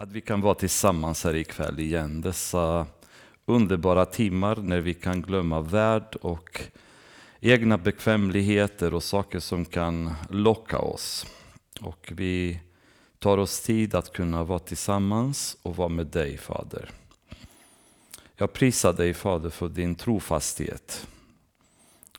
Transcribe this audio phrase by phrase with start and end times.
[0.00, 2.20] att vi kan vara tillsammans här ikväll igen.
[2.20, 2.86] Dessa
[3.46, 6.60] underbara timmar när vi kan glömma värld och
[7.40, 11.26] egna bekvämligheter och saker som kan locka oss.
[11.80, 12.60] Och vi
[13.18, 16.90] tar oss tid att kunna vara tillsammans och vara med dig, Fader.
[18.36, 21.06] Jag prisar dig, Fader, för din trofasthet.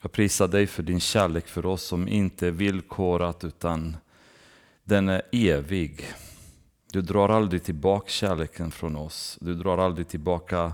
[0.01, 3.97] Jag prisar dig för din kärlek för oss som inte är villkorat utan
[4.83, 6.05] den är evig.
[6.91, 9.37] Du drar aldrig tillbaka kärleken från oss.
[9.41, 10.73] Du drar aldrig tillbaka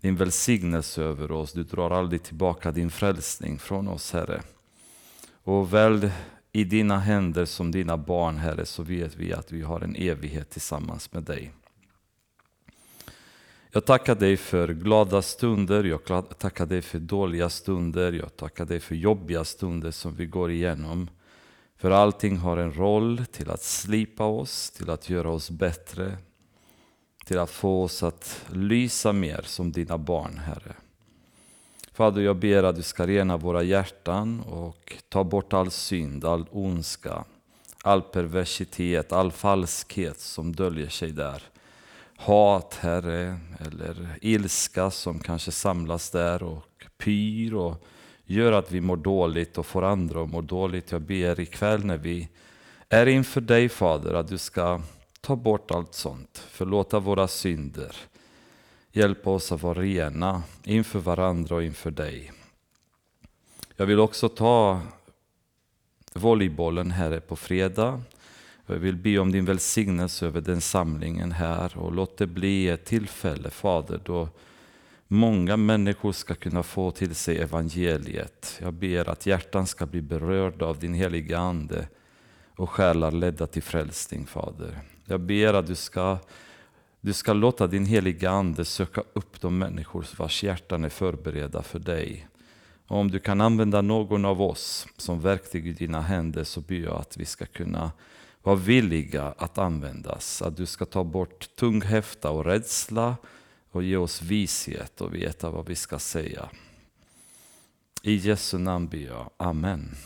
[0.00, 1.52] din välsignelse över oss.
[1.52, 4.42] Du drar aldrig tillbaka din frälsning från oss, Herre.
[5.42, 6.10] Och väl
[6.52, 10.50] i dina händer som dina barn, Herre, så vet vi att vi har en evighet
[10.50, 11.52] tillsammans med dig.
[13.70, 18.80] Jag tackar dig för glada stunder, jag tackar dig för dåliga stunder, jag tackar dig
[18.80, 21.10] för jobbiga stunder som vi går igenom.
[21.78, 26.16] För allting har en roll till att slipa oss, till att göra oss bättre,
[27.24, 30.74] till att få oss att lysa mer som dina barn, Herre.
[31.92, 36.46] Fader, jag ber att du ska rena våra hjärtan och ta bort all synd, all
[36.50, 37.24] ondska,
[37.82, 41.42] all perversitet, all falskhet som döljer sig där.
[42.16, 47.84] Hat, Herre, eller ilska som kanske samlas där och pyr och
[48.34, 50.92] gör att vi mår dåligt och får andra att må dåligt.
[50.92, 52.28] Jag ber ikväll när vi
[52.88, 54.80] är inför dig Fader att du ska
[55.20, 57.96] ta bort allt sånt, förlåta våra synder,
[58.92, 62.32] hjälpa oss att vara rena inför varandra och inför dig.
[63.76, 64.80] Jag vill också ta
[66.12, 68.02] volleybollen här på fredag.
[68.66, 72.84] Jag vill be om din välsignelse över den samlingen här och låt det bli ett
[72.84, 74.28] tillfälle, Fader, då
[75.08, 78.58] många människor ska kunna få till sig evangeliet.
[78.62, 81.88] Jag ber att hjärtan ska bli berörda av din heliga Ande
[82.56, 84.78] och själar ledda till frälsning, Fader.
[85.04, 86.18] Jag ber att du ska,
[87.00, 91.78] du ska låta din heliga Ande söka upp de människor vars hjärtan är förberedda för
[91.78, 92.28] dig.
[92.86, 96.76] Och om du kan använda någon av oss som verktyg i dina händer så ber
[96.76, 97.92] jag att vi ska kunna
[98.42, 100.42] vara villiga att användas.
[100.42, 103.16] Att du ska ta bort tunghäfta och rädsla
[103.70, 106.48] och ge oss vishet och veta vad vi ska säga.
[108.02, 109.30] I Jesu namn ber jag.
[109.36, 109.96] Amen.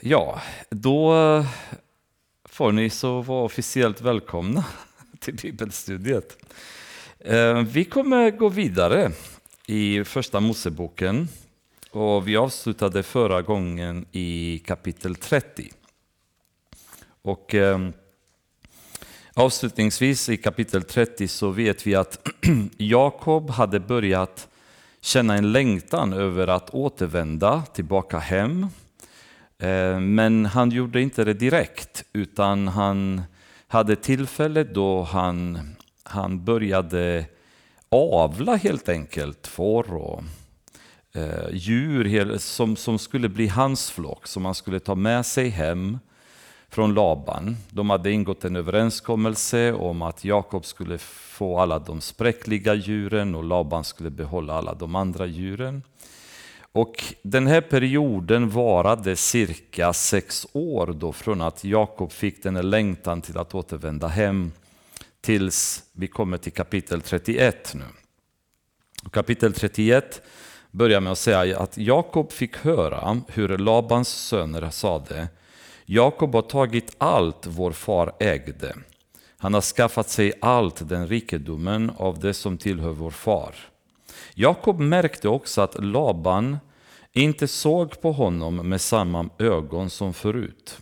[0.00, 1.14] Ja, då
[2.44, 4.64] får ni så vara officiellt välkomna
[5.18, 6.38] till bibelstudiet.
[7.18, 9.12] Eh, vi kommer gå vidare
[9.66, 11.28] i första Moseboken
[11.90, 15.72] och vi avslutade förra gången i kapitel 30.
[17.22, 17.92] Och ehm,
[19.34, 22.28] avslutningsvis i kapitel 30 så vet vi att
[22.76, 24.48] Jakob hade börjat
[25.00, 28.66] känna en längtan över att återvända tillbaka hem.
[29.58, 33.22] Eh, men han gjorde inte det direkt, utan han
[33.68, 35.58] hade tillfälle då han,
[36.02, 37.26] han började
[37.88, 40.22] avla helt enkelt får och
[41.12, 45.98] eh, djur som, som skulle bli hans flock, som han skulle ta med sig hem
[46.72, 47.56] från Laban.
[47.70, 53.44] De hade ingått en överenskommelse om att Jakob skulle få alla de spräckliga djuren och
[53.44, 55.82] Laban skulle behålla alla de andra djuren.
[56.72, 62.62] Och den här perioden varade cirka sex år då från att Jakob fick den här
[62.62, 64.52] längtan till att återvända hem
[65.20, 67.84] tills vi kommer till kapitel 31 nu.
[69.10, 70.22] Kapitel 31
[70.70, 75.28] börjar med att säga att Jakob fick höra hur Labans söner sade
[75.84, 78.76] Jakob har tagit allt vår far ägde.
[79.36, 83.54] Han har skaffat sig allt den rikedomen av det som tillhör vår far.
[84.34, 86.58] Jakob märkte också att Laban
[87.12, 90.78] inte såg på honom med samma ögon som förut.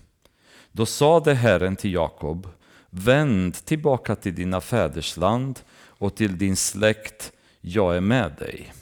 [0.73, 2.49] Då sade Herren till Jakob,
[2.91, 8.73] vänd tillbaka till dina fäders land och till din släkt, jag är med dig.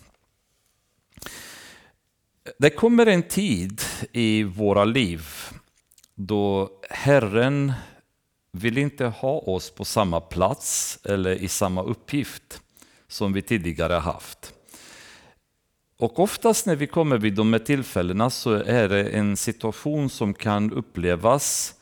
[2.58, 5.26] Det kommer en tid i våra liv
[6.20, 7.72] då Herren
[8.52, 12.62] vill inte ha oss på samma plats eller i samma uppgift
[13.08, 14.52] som vi tidigare haft.
[15.98, 20.34] Och oftast när vi kommer vid de här tillfällena så är det en situation som
[20.34, 21.75] kan upplevas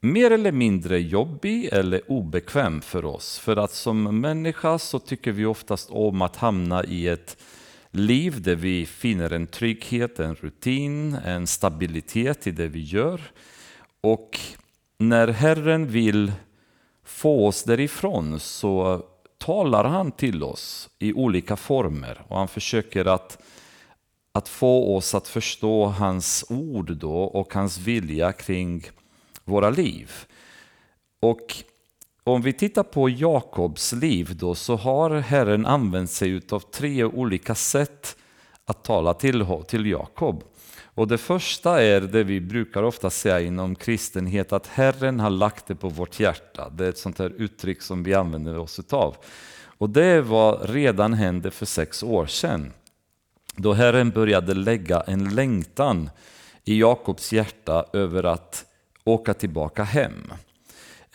[0.00, 3.38] mer eller mindre jobbig eller obekväm för oss.
[3.38, 7.36] För att som människa så tycker vi oftast om att hamna i ett
[7.96, 13.20] liv där vi finner en trygghet, en rutin, en stabilitet i det vi gör.
[14.00, 14.40] Och
[14.98, 16.32] när Herren vill
[17.04, 19.02] få oss därifrån så
[19.38, 23.38] talar han till oss i olika former och han försöker att,
[24.32, 28.84] att få oss att förstå hans ord då och hans vilja kring
[29.44, 30.12] våra liv.
[31.20, 31.54] Och
[32.32, 37.54] om vi tittar på Jakobs liv då så har Herren använt sig av tre olika
[37.54, 38.16] sätt
[38.64, 40.44] att tala till, till Jakob.
[40.84, 45.66] Och det första är det vi brukar ofta säga inom kristenhet, att Herren har lagt
[45.66, 46.70] det på vårt hjärta.
[46.70, 49.16] Det är ett sånt här uttryck som vi använder oss av.
[49.78, 52.72] Och det var redan hände för sex år sedan.
[53.56, 56.10] Då Herren började lägga en längtan
[56.64, 58.64] i Jakobs hjärta över att
[59.04, 60.32] åka tillbaka hem.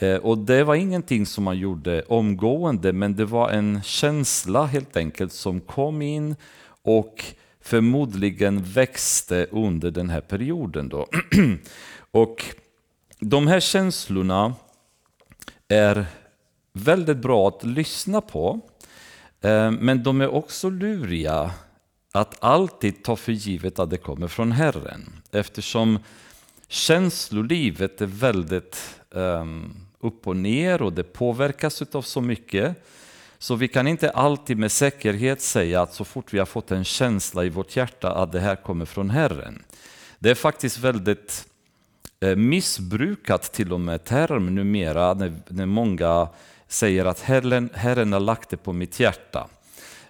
[0.02, 4.98] Eh, och det var ingenting som man gjorde omgående, men det var en känsla helt
[4.98, 6.36] enkelt som kom in
[6.84, 7.26] och
[7.62, 10.90] förmodligen växte under den här perioden.
[10.90, 11.08] Då.
[12.12, 12.46] och
[13.20, 14.54] de här känslorna
[15.68, 16.06] är
[16.74, 18.60] väldigt bra att lyssna på,
[19.42, 21.52] eh, men de är också luriga
[22.12, 25.10] att alltid ta för givet att det kommer från Herren.
[25.32, 26.00] Eftersom
[26.68, 32.84] känslolivet är väldigt um, upp och ner och det påverkas av så mycket.
[33.40, 36.84] Så vi kan inte alltid med säkerhet säga att så fort vi har fått en
[36.84, 39.64] känsla i vårt hjärta att det här kommer från Herren.
[40.20, 41.48] Det är faktiskt väldigt
[42.20, 46.30] eh, missbrukat till och med term numera när, när många
[46.68, 49.48] säger att Herren, Herren har lagt det på mitt hjärta.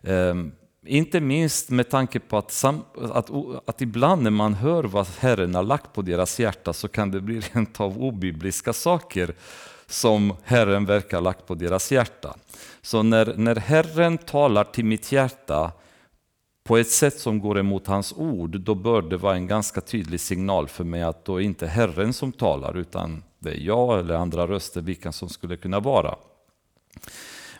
[0.01, 0.51] Um,
[0.85, 2.63] inte minst med tanke på att,
[3.11, 3.29] att,
[3.65, 7.21] att ibland när man hör vad Herren har lagt på deras hjärta så kan det
[7.21, 9.35] bli rent av obibliska saker
[9.91, 12.35] som Herren verkar ha lagt på deras hjärta.
[12.81, 15.71] Så när, när Herren talar till mitt hjärta
[16.63, 20.19] på ett sätt som går emot hans ord, då bör det vara en ganska tydlig
[20.19, 24.15] signal för mig att då är inte Herren som talar, utan det är jag eller
[24.15, 26.15] andra röster, vilka som skulle kunna vara.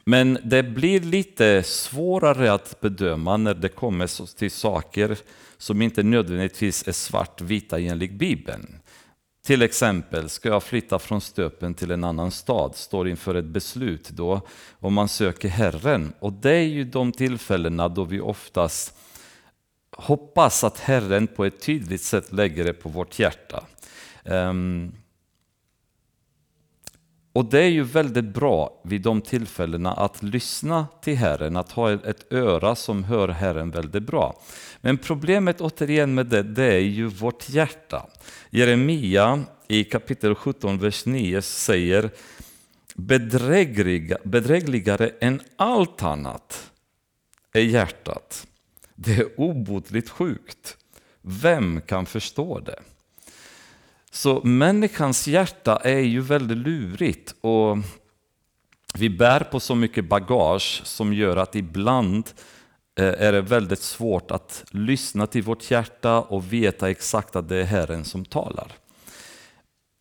[0.03, 5.17] Men det blir lite svårare att bedöma när det kommer till saker
[5.57, 8.80] som inte nödvändigtvis är svartvita enligt Bibeln.
[9.43, 14.09] Till exempel, ska jag flytta från Stöpen till en annan stad, står inför ett beslut
[14.09, 14.41] då,
[14.79, 16.13] om man söker Herren.
[16.19, 18.97] Och det är ju de tillfällena då vi oftast
[19.97, 23.63] hoppas att Herren på ett tydligt sätt lägger det på vårt hjärta.
[24.23, 24.91] Um,
[27.33, 31.91] och det är ju väldigt bra vid de tillfällena att lyssna till Herren, att ha
[31.91, 34.41] ett öra som hör Herren väldigt bra.
[34.81, 38.05] Men problemet återigen med det, det är ju vårt hjärta.
[38.49, 42.09] Jeremia i kapitel 17, vers 9 säger
[42.95, 46.71] Bedrägliga, bedrägligare än allt annat
[47.53, 48.47] är hjärtat.
[48.95, 50.77] Det är obotligt sjukt.
[51.21, 52.79] Vem kan förstå det?
[54.11, 57.77] Så människans hjärta är ju väldigt lurigt och
[58.93, 62.29] vi bär på så mycket bagage som gör att ibland
[62.99, 67.57] Eh, är det väldigt svårt att lyssna till vårt hjärta och veta exakt att det
[67.57, 68.71] är Herren som talar.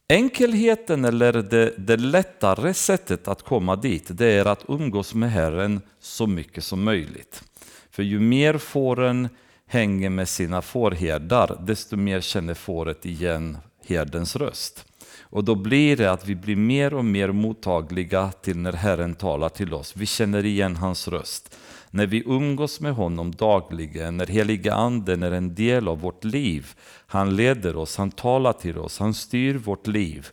[0.08, 5.80] Enkelheten eller det, det lättare sättet att komma dit det är att umgås med Herren
[6.00, 7.42] så mycket som möjligt.
[7.90, 9.28] För ju mer fåren
[9.66, 14.84] hänger med sina fårherdar desto mer känner fåret igen herdens röst.
[15.20, 19.48] Och då blir det att vi blir mer och mer mottagliga till när Herren talar
[19.48, 19.96] till oss.
[19.96, 21.56] Vi känner igen hans röst.
[21.90, 26.74] När vi umgås med honom dagligen, när heliga anden är en del av vårt liv.
[27.06, 30.28] Han leder oss, han talar till oss, han styr vårt liv.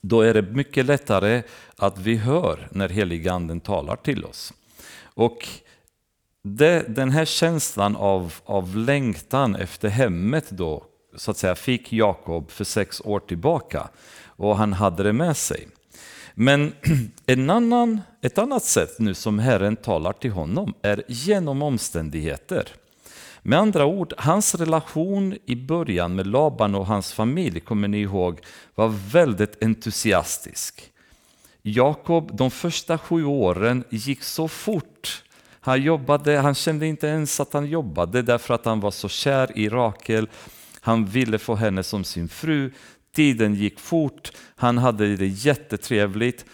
[0.00, 1.42] Då är det mycket lättare
[1.76, 4.52] att vi hör när heliga anden talar till oss.
[5.02, 5.48] Och
[6.42, 10.84] det, den här känslan av, av längtan efter hemmet då
[11.16, 13.88] så att säga fick Jakob för sex år tillbaka
[14.26, 15.68] och han hade det med sig.
[16.34, 16.72] Men
[17.26, 22.68] en annan, ett annat sätt nu som Herren talar till honom är genom omständigheter.
[23.42, 28.40] Med andra ord, hans relation i början med Laban och hans familj, kommer ni ihåg,
[28.74, 30.92] var väldigt entusiastisk.
[31.62, 35.24] Jakob, de första sju åren gick så fort.
[35.60, 39.58] Han, jobbade, han kände inte ens att han jobbade därför att han var så kär
[39.58, 40.28] i Rakel
[40.86, 42.70] han ville få henne som sin fru.
[43.14, 46.44] Tiden gick fort, han hade det jättetrevligt.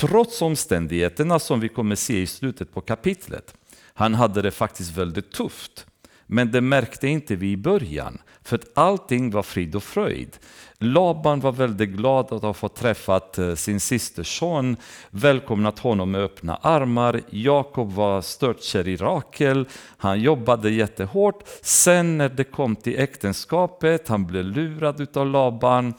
[0.00, 3.54] Trots omständigheterna som vi kommer se i slutet på kapitlet.
[3.94, 5.86] Han hade det faktiskt väldigt tufft.
[6.26, 10.36] Men det märkte inte vi i början, för att allting var frid och fröjd.
[10.82, 14.76] Laban var väldigt glad att ha fått träffat eh, sin systerson
[15.10, 17.22] välkomnat honom med öppna armar.
[17.30, 21.44] Jakob var störtkär i Rakel, han jobbade jättehårt.
[21.62, 25.94] Sen när det kom till äktenskapet, han blev lurad av Laban.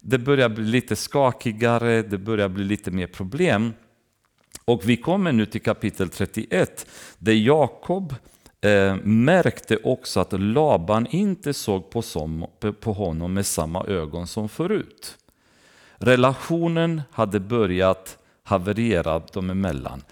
[0.00, 3.72] Det började bli lite skakigare, det började bli lite mer problem.
[4.64, 6.86] Och vi kommer nu till kapitel 31,
[7.18, 8.14] där Jakob
[8.60, 12.46] eh, märkte också att Laban inte såg på, som,
[12.80, 15.18] på honom med samma ögon som förut.
[15.98, 20.02] Relationen hade börjat haverera dem emellan.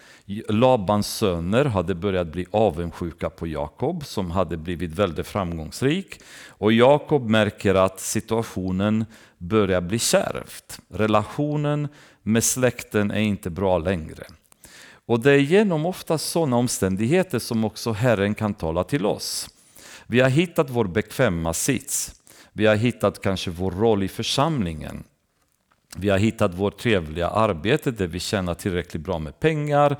[0.48, 6.20] Labans söner hade börjat bli avundsjuka på Jakob som hade blivit väldigt framgångsrik.
[6.48, 9.04] Och Jakob märker att situationen
[9.38, 10.80] börjar bli kärvt.
[10.88, 11.88] Relationen
[12.22, 14.24] med släkten är inte bra längre.
[15.06, 19.48] Och det är genom ofta sådana omständigheter som också Herren kan tala till oss.
[20.06, 22.20] Vi har hittat vår bekväma sits.
[22.52, 25.04] Vi har hittat kanske vår roll i församlingen.
[25.96, 29.96] Vi har hittat vårt trevliga arbete där vi tjänar tillräckligt bra med pengar.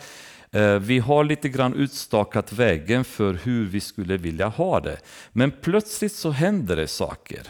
[0.50, 4.99] Eh, vi har lite grann utstakat vägen för hur vi skulle vilja ha det.
[5.32, 7.42] Men plötsligt så händer det saker.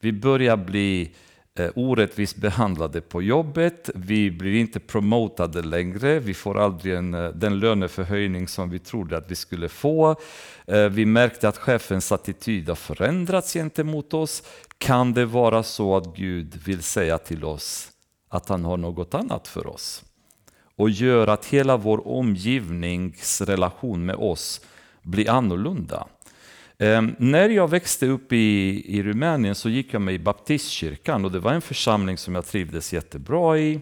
[0.00, 1.14] Vi börjar bli
[1.58, 7.28] Eh, orättvist behandlade på jobbet, vi blir inte promotade längre, vi får aldrig en, eh,
[7.28, 10.16] den löneförhöjning som vi trodde att vi skulle få.
[10.66, 14.42] Eh, vi märkte att chefens attityd har förändrats gentemot oss.
[14.78, 17.88] Kan det vara så att Gud vill säga till oss
[18.28, 20.04] att han har något annat för oss?
[20.76, 24.60] Och gör att hela vår omgivningsrelation med oss
[25.02, 26.06] blir annorlunda.
[26.78, 31.32] Ehm, när jag växte upp i, i Rumänien så gick jag med i baptistkyrkan och
[31.32, 33.80] det var en församling som jag trivdes jättebra i.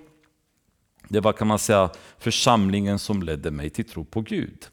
[1.08, 4.66] Det var kan man säga församlingen som ledde mig till tro på Gud.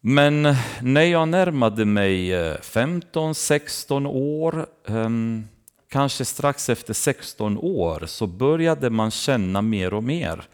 [0.00, 5.44] Men när jag närmade mig eh, 15-16 år, ehm,
[5.88, 10.44] kanske strax efter 16 år, så började man känna mer och mer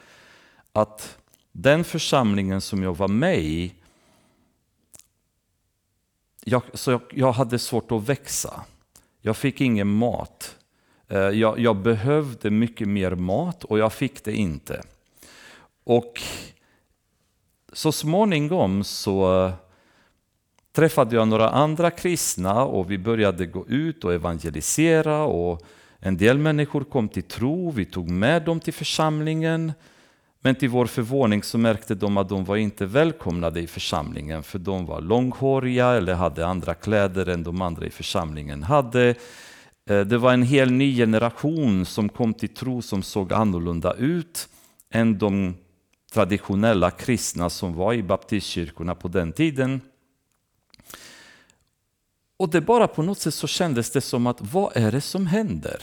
[0.73, 1.19] att
[1.53, 3.73] den församlingen som jag var med i
[6.49, 8.65] jag, så jag, jag, hade svårt att växa.
[9.21, 10.57] Jag fick ingen mat.
[11.09, 14.83] Eh, jag, jag, behövde mycket mer mat och jag fick det inte.
[15.85, 16.23] Och
[17.73, 19.53] så småningom så eh,
[20.73, 25.25] träffade jag några andra kristna och vi började gå ut och evangelisera.
[25.25, 25.63] och
[26.01, 29.73] En del människor kom till tro, vi tog med dem till församlingen.
[30.49, 34.59] Men till vår förvåning så märkte de att de var inte välkomnade i församlingen för
[34.59, 39.15] de var långhåriga eller hade andra kläder än de andra i församlingen hade.
[39.91, 44.49] Eh, det var en hel ny generation som kom till tro som såg annorlunda ut
[44.91, 45.55] än de
[46.13, 49.81] traditionella kristna som var i baptistkyrkorna på den tiden.
[52.37, 55.27] Och det bara på något sätt så kändes det som att vad är det som
[55.27, 55.83] händer?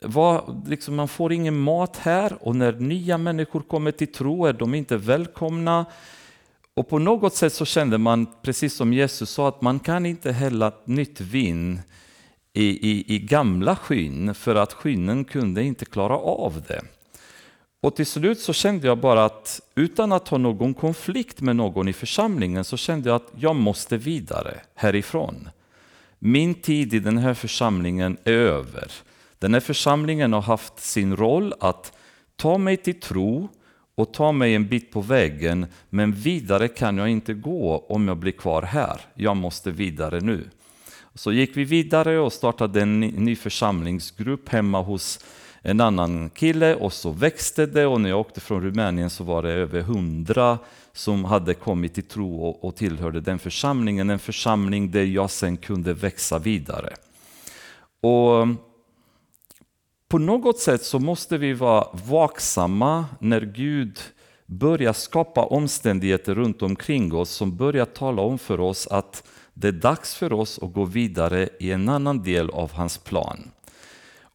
[0.00, 4.52] Var, liksom, man får ingen mat här och när nya människor kommer till tro är
[4.52, 5.86] de inte välkomna.
[6.74, 10.32] Och på något sätt så kände man, precis som Jesus sa, att man kan inte
[10.32, 11.80] hälla nytt vin
[12.52, 16.82] i, i, i gamla skyn för att skynnen kunde inte klara av det.
[17.80, 21.88] Och till slut så kände jag bara att utan att ha någon konflikt med någon
[21.88, 25.48] i församlingen så kände jag att jag måste vidare härifrån.
[26.18, 28.92] Min tid i den här församlingen är över.
[29.38, 31.92] Den här församlingen har haft sin roll att
[32.36, 33.48] ta mig till tro
[33.94, 38.16] och ta mig en bit på vägen, men vidare kan jag inte gå om jag
[38.16, 39.00] blir kvar här.
[39.14, 40.50] Jag måste vidare nu.
[41.14, 45.24] Så gick vi vidare och startade en ny församlingsgrupp hemma hos
[45.62, 49.42] en annan kille och så växte det och när jag åkte från Rumänien så var
[49.42, 50.58] det över hundra
[50.92, 54.10] som hade kommit till tro och, tillhörde den församlingen.
[54.10, 56.94] En församling där jag sen kunde växa vidare.
[58.00, 58.46] Och
[60.08, 63.98] på något sätt så måste vi vara vaksamma när Gud
[64.46, 69.22] börjar skapa omständigheter runt omkring oss som börjar tala om för oss att
[69.54, 73.50] det är dags för oss att gå vidare i en annan del av hans plan.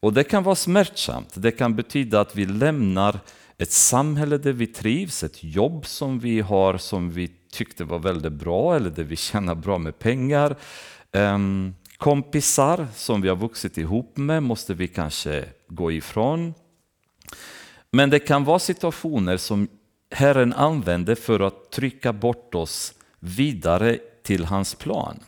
[0.00, 3.20] Och Det kan vara smärtsamt, det kan betyda att vi lämnar
[3.58, 8.32] ett samhälle där vi trivs, ett jobb som vi har som vi tyckte var väldigt
[8.32, 10.56] bra eller där vi tjänar bra med pengar.
[11.12, 16.54] Um, kompisar som vi har vuxit ihop med måste vi kanske gå ifrån.
[17.90, 19.68] Men det kan vara situationer som
[20.10, 25.20] Herren använder för att trycka bort oss vidare till hans plan.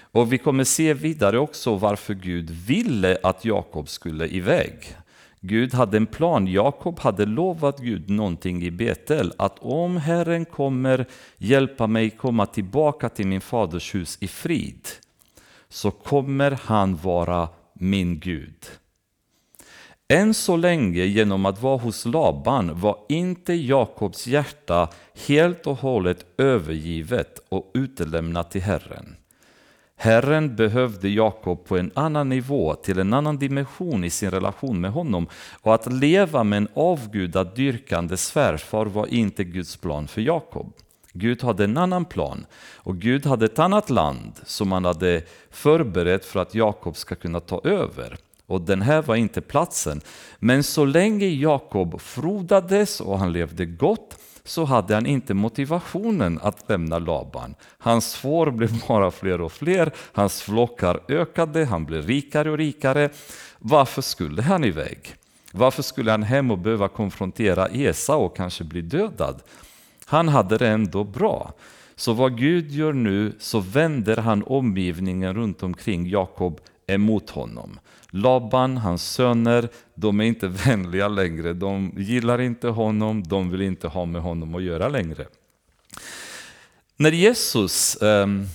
[0.00, 4.96] Och Vi kommer se vidare också varför Gud ville att Jakob skulle iväg.
[5.40, 6.46] Gud hade en plan.
[6.46, 11.06] Jakob hade lovat Gud någonting i Betel, att om Herren kommer
[11.38, 14.88] hjälpa mig komma tillbaka till min faders hus i frid,
[15.76, 18.66] så kommer han vara min Gud.
[20.08, 24.88] Än så länge genom att vara hos Laban var inte Jakobs hjärta
[25.26, 29.16] helt och hållet övergivet och utelämnat till Herren.
[29.96, 34.90] Herren behövde Jakob på en annan nivå, till en annan dimension i sin relation med
[34.90, 35.26] honom.
[35.62, 40.72] Och att leva med en avgudadyrkande svärfar var inte Guds plan för Jakob.
[41.18, 46.24] Gud hade en annan plan och Gud hade ett annat land som han hade förberett
[46.24, 48.16] för att Jakob ska kunna ta över.
[48.46, 50.00] och den här var inte platsen.
[50.38, 56.68] Men så länge Jakob frodades och han levde gott så hade han inte motivationen att
[56.68, 57.54] lämna Laban.
[57.78, 63.10] Hans får blev bara fler och fler, hans flockar ökade, han blev rikare och rikare.
[63.58, 65.14] Varför skulle han iväg?
[65.52, 69.42] Varför skulle han hem och behöva konfrontera Esa och kanske bli dödad?
[70.08, 71.52] Han hade det ändå bra.
[71.96, 77.78] Så vad Gud gör nu så vänder han omgivningen runt omkring Jakob emot honom.
[78.10, 81.52] Laban, hans söner, de är inte vänliga längre.
[81.52, 85.26] De gillar inte honom, de vill inte ha med honom att göra längre.
[86.96, 88.46] När Jesus, ehm,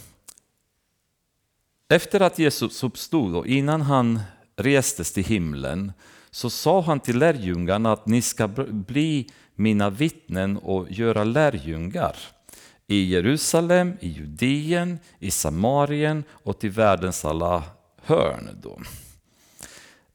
[1.90, 4.20] efter att Jesus uppstod och innan han
[4.56, 5.94] restes till himlen,
[6.32, 8.48] så sa han till lärjungarna att ni ska
[8.88, 9.30] bli
[9.62, 12.16] mina vittnen och göra lärjungar
[12.88, 17.64] i Jerusalem, i Judeen, i Samarien och till världens alla
[18.04, 18.50] hörn.
[18.62, 18.80] Då.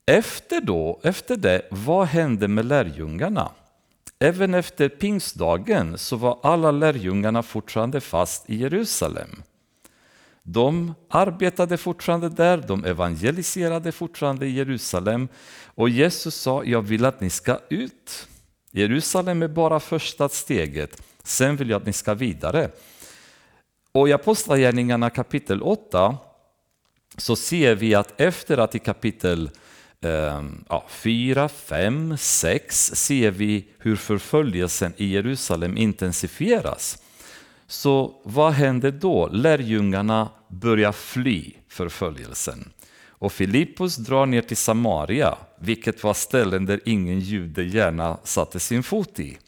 [0.06, 3.50] Efter, då, efter det, vad hände med lärjungarna?
[4.18, 9.42] Även efter pingstdagen så var alla lärjungarna fortfarande fast i Jerusalem.
[10.42, 15.28] De arbetade fortfarande där, de evangeliserade fortfarande i Jerusalem
[15.64, 18.28] och Jesus sa, jag vill att ni ska ut.
[18.76, 22.70] Jerusalem är bara första steget, sen vill jag att ni ska vidare.
[23.92, 26.16] Och i Apostlagärningarna kapitel 8
[27.16, 29.50] så ser vi att efter att i kapitel
[30.00, 37.02] eh, ja, 4, 5, 6 ser vi hur förföljelsen i Jerusalem intensifieras.
[37.66, 39.28] Så vad händer då?
[39.28, 42.72] Lärjungarna börjar fly förföljelsen.
[43.18, 48.82] Och Filippus drar ner till Samaria, vilket var ställen där ingen jude gärna satte sin
[48.82, 49.38] fot i.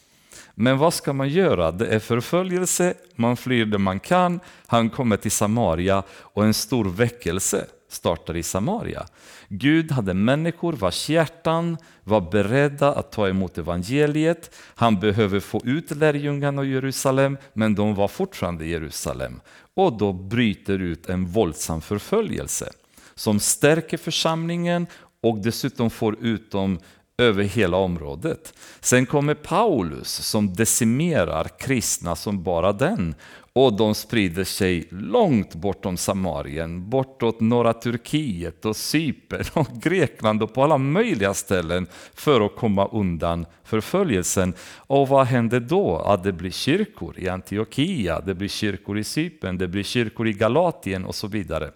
[0.55, 1.71] Men vad ska man göra?
[1.71, 6.85] Det är förföljelse, man flyr det man kan, han kommer till Samaria och en stor
[6.85, 9.07] väckelse startar i Samaria.
[9.49, 14.55] Gud hade människor vars hjärtan var beredda att ta emot evangeliet.
[14.75, 19.41] Han behöver få ut lärjungarna ur Jerusalem, men de var fortfarande i Jerusalem.
[19.75, 22.73] Och då bryter ut en våldsam förföljelse
[23.19, 24.87] som stärker församlingen
[25.23, 26.79] och dessutom får ut dem
[27.19, 28.55] över hela området.
[28.81, 33.15] Sen kommer Paulus som decimerar kristna som bara den
[33.53, 40.55] och de sprider sig långt bortom Samarien, bortåt norra Turkiet och Cypern och Grekland och
[40.55, 44.55] på alla möjliga ställen för att komma undan förföljelsen.
[44.77, 45.99] Och vad händer då?
[45.99, 50.33] Att det blir kyrkor i Antiochia, det blir kyrkor i Cypern, det blir kyrkor i
[50.33, 51.71] Galatien och så vidare.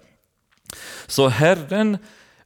[1.06, 1.98] Så Herren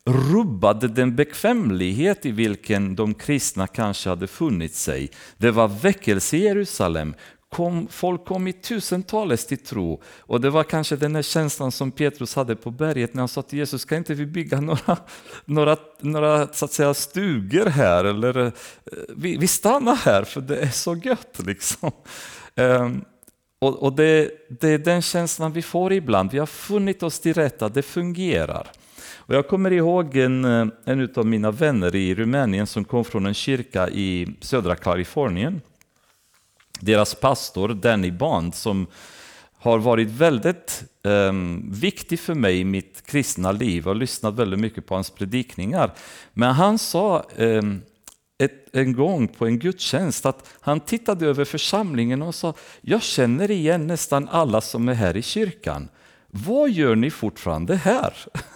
[0.04, 5.10] rubbade den bekvämlighet i vilken de kristna kanske hade funnit sig.
[5.36, 7.14] Det var väckelse i Jerusalem,
[7.48, 10.02] kom, folk kom i tusentals till tro.
[10.18, 13.42] Och det var kanske den här känslan som Petrus hade på berget när han sa
[13.42, 14.96] till Jesus, ska inte vi bygga några,
[15.44, 18.04] några, några så att säga, stugor här?
[18.04, 18.52] Eller, eh,
[19.16, 21.38] vi, vi stannar här för det är så gött.
[21.46, 21.92] Liksom.
[22.54, 23.04] Ehm,
[23.58, 26.30] och, och det, det, är den känslan vi får ibland.
[26.30, 28.70] Vi har funnit oss till rätta, det fungerar.
[29.16, 33.26] Och jag kommer ihåg en, eh, en av mina vänner i Rumänien som kom från
[33.26, 35.60] en kyrka i södra Kalifornien.
[36.80, 38.86] Deras pastor Danny Bond som
[39.58, 44.86] har varit väldigt um, viktig för mig i mitt kristna liv och lyssnat väldigt mycket
[44.86, 45.90] på hans predikningar.
[46.32, 47.82] Men han sa um,
[48.38, 53.50] ett, en gång på en gudstjänst att han tittade över församlingen och sa Jag känner
[53.50, 55.88] igen nästan alla som är här i kyrkan.
[56.26, 58.14] Vad gör ni fortfarande här?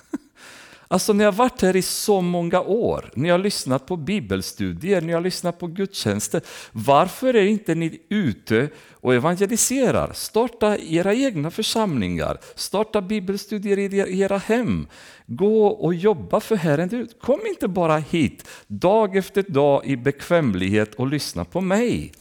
[0.92, 5.12] Alltså ni har varit här i så många år, ni har lyssnat på bibelstudier, ni
[5.12, 6.42] har lyssnat på gudstjänster.
[6.72, 10.12] Varför är inte ni ute och evangeliserar?
[10.12, 14.87] Starta era egna församlingar, starta bibelstudier i era hem.
[15.26, 17.09] Gå och jobba för Herren.
[17.20, 22.12] Kom inte bara hit dag efter dag i bekvämlighet och lyssna på mig.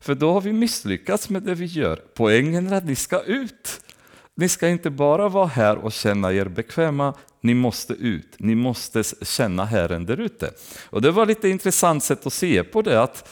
[0.00, 2.00] För då har vi misslyckats med det vi gör.
[2.14, 3.80] Poängen är att ni ska ut.
[4.34, 9.02] Ni ska inte bara vara här och känna er bekväma, ni måste ut, ni måste
[9.22, 10.50] känna Herren där ute.
[10.90, 13.28] Och det var lite intressant sätt att se på det, att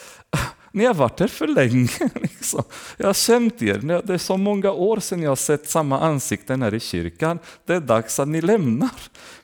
[0.78, 1.88] ni har varit här för länge.
[2.22, 2.62] Liksom.
[2.96, 6.62] Jag har känt er, det är så många år sedan jag har sett samma ansikten
[6.62, 7.38] här i kyrkan.
[7.66, 8.90] Det är dags att ni lämnar.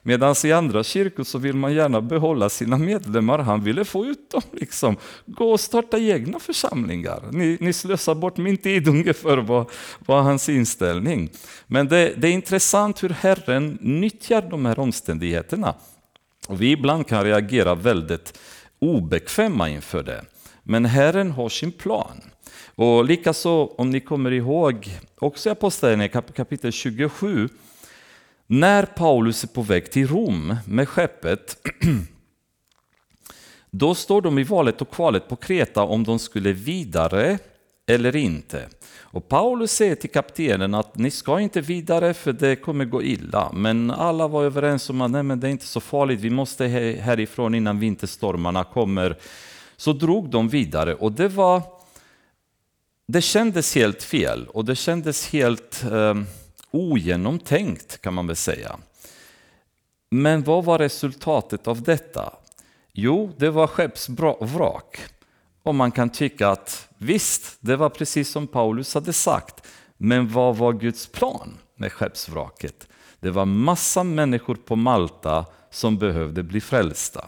[0.01, 3.39] Medan i andra kyrkor så vill man gärna behålla sina medlemmar.
[3.39, 4.41] Han ville få ut dem.
[4.51, 4.97] Liksom.
[5.25, 7.23] Gå och starta egna församlingar.
[7.31, 9.65] Ni, ni slösar bort min tid ungefär, var,
[10.05, 11.29] var hans inställning.
[11.67, 15.75] Men det, det är intressant hur Herren nyttjar de här omständigheterna.
[16.47, 18.39] Och vi ibland kan reagera väldigt
[18.79, 20.25] obekväma inför det.
[20.67, 22.21] Men Herren har sin plan.
[22.75, 27.49] Och likaså, om ni kommer ihåg, också i Apostlagärningarna kapitel 27,
[28.47, 31.57] När Paulus är på väg till Rom med skeppet
[33.71, 37.37] då står de i valet och kvalet på Kreta om de skulle vidare
[37.87, 38.69] eller inte.
[38.99, 43.51] Och Paulus säger till kaptenen att ni ska inte vidare för det kommer gå illa.
[43.53, 46.67] Men alla var överens om att nej, men det är inte så farligt, vi måste
[47.01, 49.17] härifrån innan vinterstormarna kommer.
[49.77, 51.61] Så drog de vidare och det var
[53.07, 56.15] det kändes helt fel och det kändes helt eh,
[56.71, 58.75] ogenomtänkt kan man väl säga.
[60.11, 62.33] Men vad var resultatet av detta?
[62.93, 64.99] Jo, det var skeppsvrak.
[65.63, 69.67] Och man kan tycka att visst, det var precis som Paulus hade sagt.
[69.97, 72.87] Men vad var Guds plan med skeppsvraket?
[73.19, 77.25] Det var massa människor på Malta som behövde bli frälsta.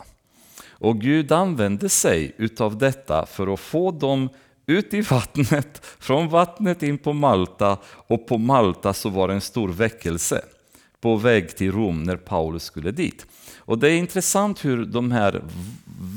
[0.80, 4.30] Och Gud använde sig utav detta för att få dem
[4.66, 9.42] ut i vattnet, från vattnet in på Malta och på Malta så var det en
[9.42, 10.42] stor väckelse
[11.02, 13.26] på väg till Rom när Paulus skulle dit.
[13.58, 15.44] Och det är intressant hur de här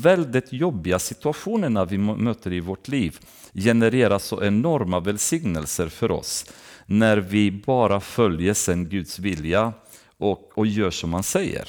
[0.01, 3.19] väldigt jobbiga situationerna vi möter i vårt liv
[3.53, 6.45] genererar så enorma välsignelser för oss
[6.85, 9.73] när vi bara följer sen Guds vilja
[10.17, 11.67] och, och gör som han säger.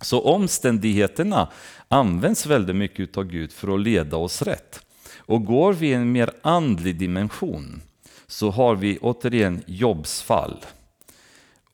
[0.00, 1.48] Så omständigheterna
[1.88, 4.80] används väldigt mycket av Gud för att leda oss rätt.
[5.16, 7.82] Och går vi i en mer andlig dimension
[8.26, 10.64] så har vi återigen Jobs fall.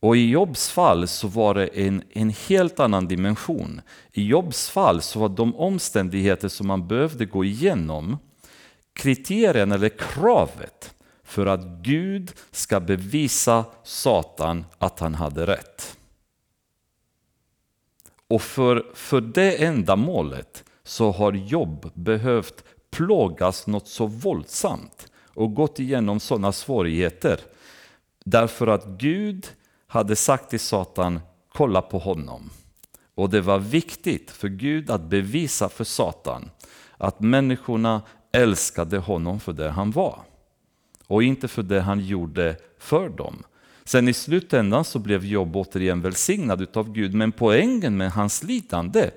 [0.00, 3.80] Och i Jobs fall så var det en, en helt annan dimension.
[4.12, 8.18] I Jobs fall så var de omständigheter som man behövde gå igenom
[8.92, 15.96] kriterien eller kravet för att Gud ska bevisa Satan att han hade rätt.
[18.32, 25.78] Och för, för det ändamålet så har Jobb behövt plågas något så våldsamt och gått
[25.78, 27.40] igenom sådana svårigheter.
[28.24, 29.46] Därför att Gud
[29.86, 32.50] hade sagt till Satan, kolla på honom.
[33.14, 36.50] Och det var viktigt för Gud att bevisa för Satan
[36.96, 40.18] att människorna älskade honom för det han var.
[41.06, 43.42] Och inte för det han gjorde för dem.
[43.92, 49.10] Sen i slutändan så blev Jobb återigen välsignad utav Gud, men poängen med hans lidande,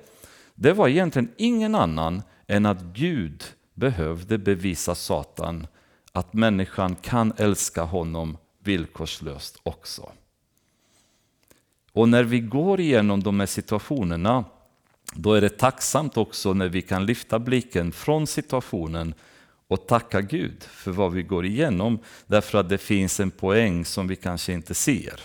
[0.54, 5.66] det var egentligen ingen annan än att Gud behövde bevisa Satan
[6.12, 10.12] att människan kan älska honom villkorslöst också.
[11.92, 14.44] Och när vi går igenom de här situationerna,
[15.14, 19.14] då är det tacksamt också när vi kan lyfta blicken från situationen
[19.68, 24.08] och tacka Gud för vad vi går igenom, därför att det finns en poäng som
[24.08, 25.20] vi kanske inte ser.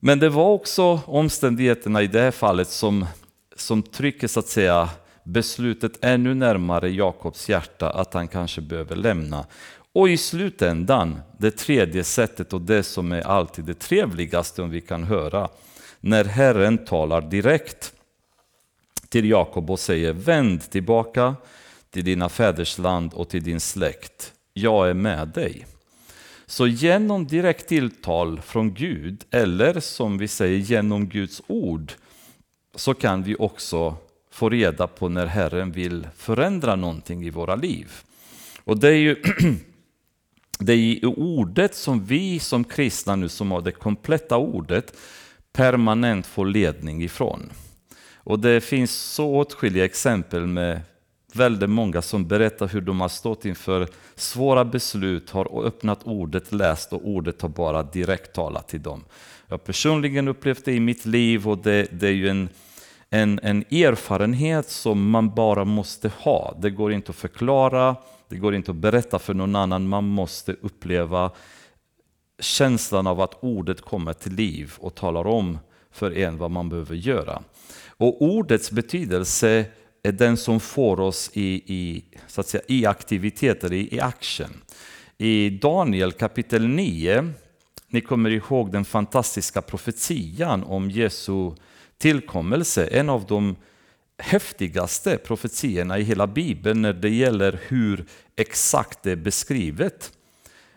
[0.00, 3.06] Men det var också omständigheterna i det här fallet som,
[3.56, 4.90] som trycker så att säga
[5.22, 9.46] beslutet ännu närmare Jakobs hjärta att han kanske behöver lämna.
[9.92, 14.80] Och i slutändan, det tredje sättet och det som är alltid det trevligaste om vi
[14.80, 15.48] kan höra,
[16.00, 17.92] när Herren talar direkt
[19.08, 21.34] till Jakob och säger vänd tillbaka
[21.90, 24.32] till dina fäders land och till din släkt.
[24.52, 25.66] Jag är med dig.
[26.46, 31.92] Så genom direkt tilltal från Gud, eller som vi säger genom Guds ord,
[32.74, 33.96] så kan vi också
[34.30, 37.92] få reda på när Herren vill förändra någonting i våra liv.
[38.64, 39.16] Och det är ju
[40.58, 44.96] det är i ordet som vi som kristna nu som har det kompletta ordet
[45.52, 47.50] permanent får ledning ifrån.
[48.14, 50.80] Och det finns så åtskilliga exempel med
[51.32, 56.92] väldigt många som berättar hur de har stått inför svåra beslut, har öppnat ordet, läst
[56.92, 59.04] och ordet har bara direkt talat till dem.
[59.46, 62.48] Jag har personligen upplevt det i mitt liv och det, det är ju en
[63.10, 66.58] en, en erfarenhet som man bara måste ha.
[66.60, 67.96] Det går inte att förklara,
[68.28, 69.88] det går inte att berätta för någon annan.
[69.88, 71.30] Man måste uppleva
[72.40, 75.58] känslan av att ordet kommer till liv och talar om
[75.90, 77.42] för en vad man behöver göra.
[77.86, 79.64] Och ordets betydelse
[80.02, 84.62] är den som får oss i, i, så att säga, i aktiviteter, i, i action.
[85.18, 87.32] I Daniel kapitel 9,
[87.88, 91.52] ni kommer ihåg den fantastiska profetian om Jesu
[91.98, 93.56] tillkommelse, en av de
[94.18, 98.04] häftigaste profetiorna i hela Bibeln när det gäller hur
[98.36, 100.12] exakt det är beskrivet.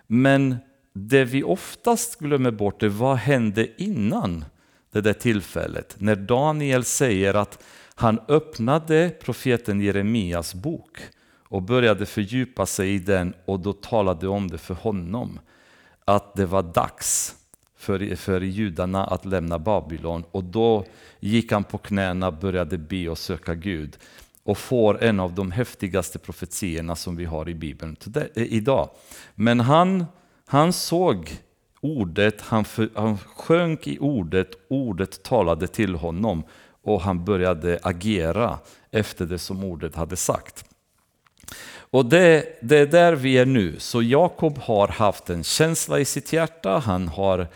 [0.07, 0.55] Men
[0.93, 4.45] det vi oftast glömmer bort är vad hände innan
[4.91, 5.95] det där tillfället.
[5.97, 7.63] När Daniel säger att
[7.95, 10.97] han öppnade profeten Jeremias bok
[11.47, 15.39] och började fördjupa sig i den och då talade om det för honom.
[16.05, 17.35] Att det var dags
[17.77, 20.23] för, för judarna att lämna Babylon.
[20.31, 20.85] Och då
[21.19, 23.97] gick han på knäna, började be och söka Gud
[24.43, 28.89] och får en av de häftigaste profetierna som vi har i Bibeln eh, idag.
[29.35, 30.05] Men han,
[30.45, 31.31] han såg
[31.81, 36.43] ordet, han, för, han sjönk i ordet, ordet talade till honom
[36.83, 38.59] och han började agera
[38.91, 40.65] efter det som ordet hade sagt.
[41.73, 43.75] Och det, det är där vi är nu.
[43.79, 47.47] Så Jakob har haft en känsla i sitt hjärta, han har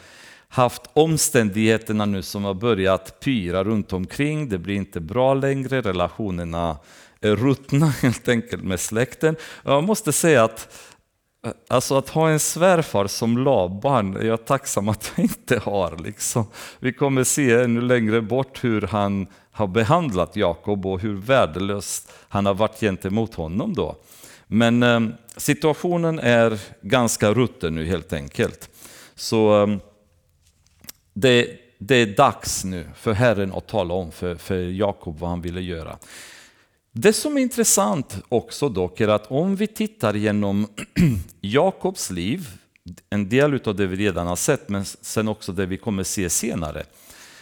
[0.48, 4.50] haft omständigheterna nu som har börjat pyra runt omkring.
[4.50, 6.78] Det blir inte bra längre, relationerna
[7.22, 9.36] är ruttna helt enkelt med släkten.
[9.64, 10.78] Jag måste säga att
[11.68, 15.98] Alltså att ha en svärfar som Laban är jag tacksam att jag inte har.
[15.98, 16.48] Liksom.
[16.80, 22.46] Vi kommer se ännu längre bort hur han har behandlat Jakob och hur värdelös han
[22.46, 23.96] har varit gentemot honom då.
[24.48, 25.02] Men eh,
[25.38, 28.70] situationen är ganska rutten nu helt enkelt.
[29.16, 29.78] Så eh,
[31.14, 35.42] det, det, är dags nu för Herren att tala om för, för Jakob vad han
[35.42, 35.98] ville göra.
[36.98, 40.68] Det som är intressant också dock är att om vi tittar genom
[41.42, 42.48] Jakobs liv,
[43.10, 46.30] en del av det vi redan har sett, men sen också det vi kommer se
[46.30, 46.84] senare,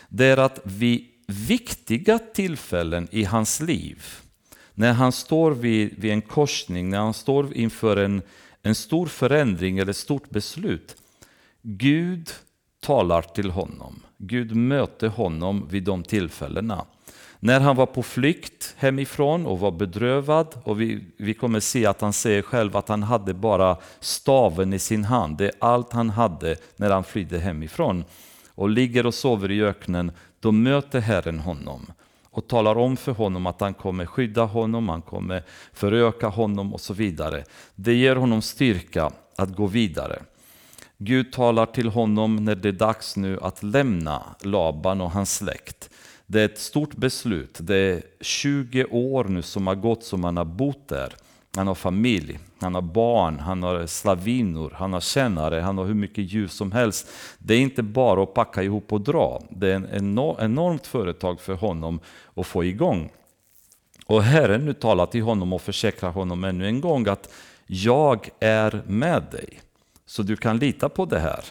[0.10, 4.04] det är att vid viktiga tillfällen i hans liv,
[4.74, 8.22] när han står vid, vid en korsning, när han står inför en,
[8.62, 10.96] en stor förändring eller ett stort beslut,
[11.62, 12.32] Gud
[12.80, 14.04] talar till honom.
[14.18, 16.86] Gud möter honom vid de tillfällena.
[17.46, 22.02] När han var på flykt hemifrån och var bedrövad, och vi, vi kommer se att
[22.02, 25.38] han säger själv att han hade bara staven i sin hand.
[25.38, 28.04] Det är allt han hade när han flydde hemifrån.
[28.56, 31.92] Och ligger och sover i öknen, då möter Herren honom
[32.32, 36.82] och talar om för honom att han kommer skydda honom, han kommer föröka honom och
[36.82, 37.44] så vidare.
[37.76, 40.24] Det ger honom styrka att gå vidare.
[40.98, 45.90] Gud talar till honom när det är dags nu att lämna Laban och hans släkt.
[46.34, 47.58] Det är ett stort beslut.
[47.62, 51.14] Det är 20 år nu som har gått som han har bott där.
[51.56, 55.94] Han har familj, han har barn, han har slavinor, han har tjänare, han har hur
[55.94, 57.08] mycket djur som helst.
[57.38, 59.44] Det är inte bara att packa ihop och dra.
[59.50, 62.00] Det är ett enormt företag för honom
[62.36, 63.12] att få igång.
[64.06, 67.34] Och Herren nu talar till honom och försäkrar honom ännu en gång att
[67.66, 69.60] jag är med dig.
[70.06, 71.46] Så du kan lita på det här.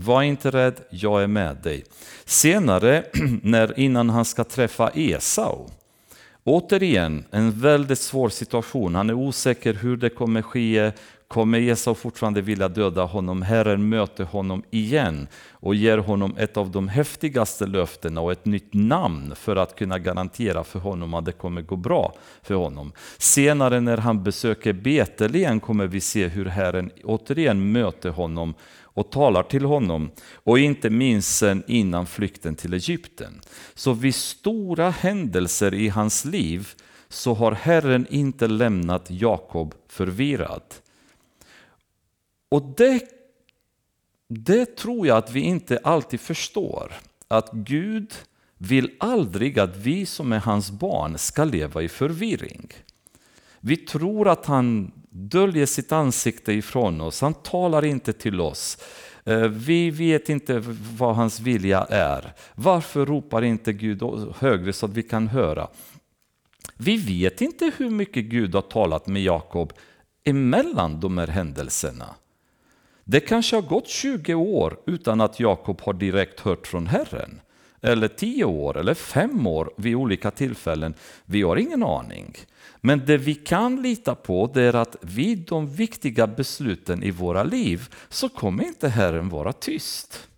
[0.00, 1.84] Var inte rädd, jag är med dig.
[2.24, 3.04] Senare,
[3.42, 5.66] när, innan han ska träffa Esau,
[6.44, 8.94] återigen en väldigt svår situation.
[8.94, 10.92] Han är osäker hur det kommer ske.
[11.28, 13.42] Kommer Esau fortfarande vilja döda honom?
[13.42, 18.74] Herren möter honom igen och ger honom ett av de häftigaste löftena och ett nytt
[18.74, 22.92] namn för att kunna garantera för honom att det kommer gå bra för honom.
[23.18, 28.54] Senare när han besöker Betlehem kommer vi se hur Herren återigen möter honom
[28.96, 33.40] och talar till honom och inte minst sen innan flykten till Egypten.
[33.74, 36.68] Så vid stora händelser i hans liv
[37.08, 40.62] så har Herren inte lämnat Jakob förvirrad.
[42.48, 43.02] Och det,
[44.28, 46.92] det tror jag att vi inte alltid förstår.
[47.28, 48.14] Att Gud
[48.58, 52.72] vill aldrig att vi som är hans barn ska leva i förvirring.
[53.60, 58.78] Vi tror att han döljer sitt ansikte ifrån oss, han talar inte till oss.
[59.24, 60.62] Eh, vi vet inte
[60.98, 62.32] vad hans vilja är.
[62.54, 64.02] Varför ropar inte Gud
[64.38, 65.68] högre så att vi kan höra?
[66.76, 69.72] Vi vet inte hur mycket Gud har talat med Jakob
[70.24, 72.14] emellan de här händelserna.
[73.04, 77.40] Det kanske har gått 20 år utan att Jakob har direkt hört från Herren.
[77.80, 80.94] Eller tio år eller fem år vid olika tillfällen.
[81.24, 82.36] Vi har ingen aning.
[82.80, 87.44] Men det vi kan lita på det är att vid de viktiga besluten i våra
[87.44, 90.28] liv så kommer inte Herren vara tyst.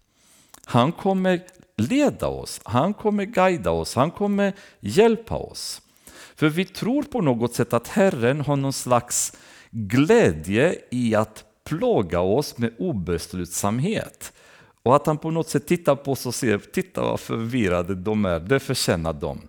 [0.64, 1.40] Han kommer
[1.76, 5.82] leda oss, han kommer guida oss, han kommer hjälpa oss.
[6.34, 9.36] För vi tror på något sätt att Herren har någon slags
[9.70, 14.32] glädje i att plåga oss med obeslutsamhet.
[14.88, 18.24] Och att han på något sätt tittar på oss och ser, titta vad förvirrade de
[18.24, 19.40] är, det förtjänar de.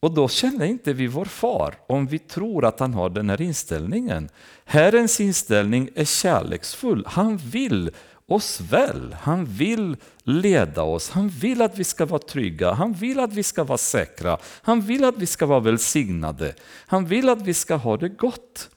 [0.00, 3.40] Och då känner inte vi vår far om vi tror att han har den här
[3.40, 4.28] inställningen.
[4.64, 7.04] Herrens inställning är kärleksfull.
[7.06, 7.90] Han vill
[8.26, 9.16] oss väl.
[9.20, 11.10] Han vill leda oss.
[11.10, 12.72] Han vill att vi ska vara trygga.
[12.72, 14.38] Han vill att vi ska vara säkra.
[14.62, 16.54] Han vill att vi ska vara välsignade.
[16.86, 18.70] Han vill att vi ska ha det gott.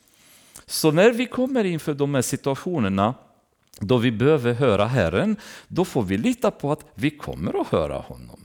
[0.66, 3.14] Så när vi kommer inför de här situationerna
[3.80, 5.36] då vi behöver höra Herren,
[5.68, 8.40] då får vi lita på att vi kommer att höra honom.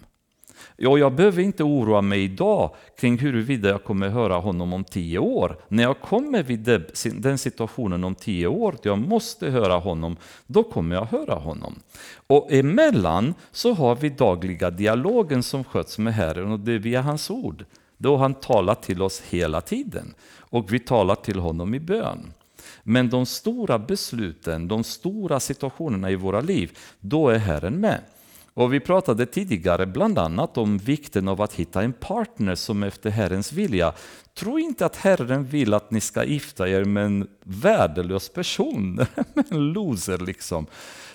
[0.86, 5.18] Och jag behöver inte oroa mig idag kring huruvida jag kommer höra honom om tio
[5.18, 5.56] år.
[5.68, 6.82] När jag kommer vid
[7.14, 10.16] den situationen om tio år, då jag måste höra honom,
[10.46, 11.74] då kommer jag höra honom.
[12.26, 17.02] Och emellan så har vi dagliga dialogen som sköts med Herren och det är via
[17.02, 17.64] hans ord.
[17.98, 22.32] Då han talar till oss hela tiden och vi talar till honom i bön.
[22.84, 28.00] Men de stora besluten, de stora situationerna i våra liv, då är Herren med.
[28.54, 33.10] Och vi pratade tidigare bland annat om vikten av att hitta en partner som efter
[33.10, 33.92] Herrens vilja.
[34.34, 38.94] Tro inte att Herren vill att ni ska gifta er med en värdelös person,
[39.34, 40.66] med en loser liksom.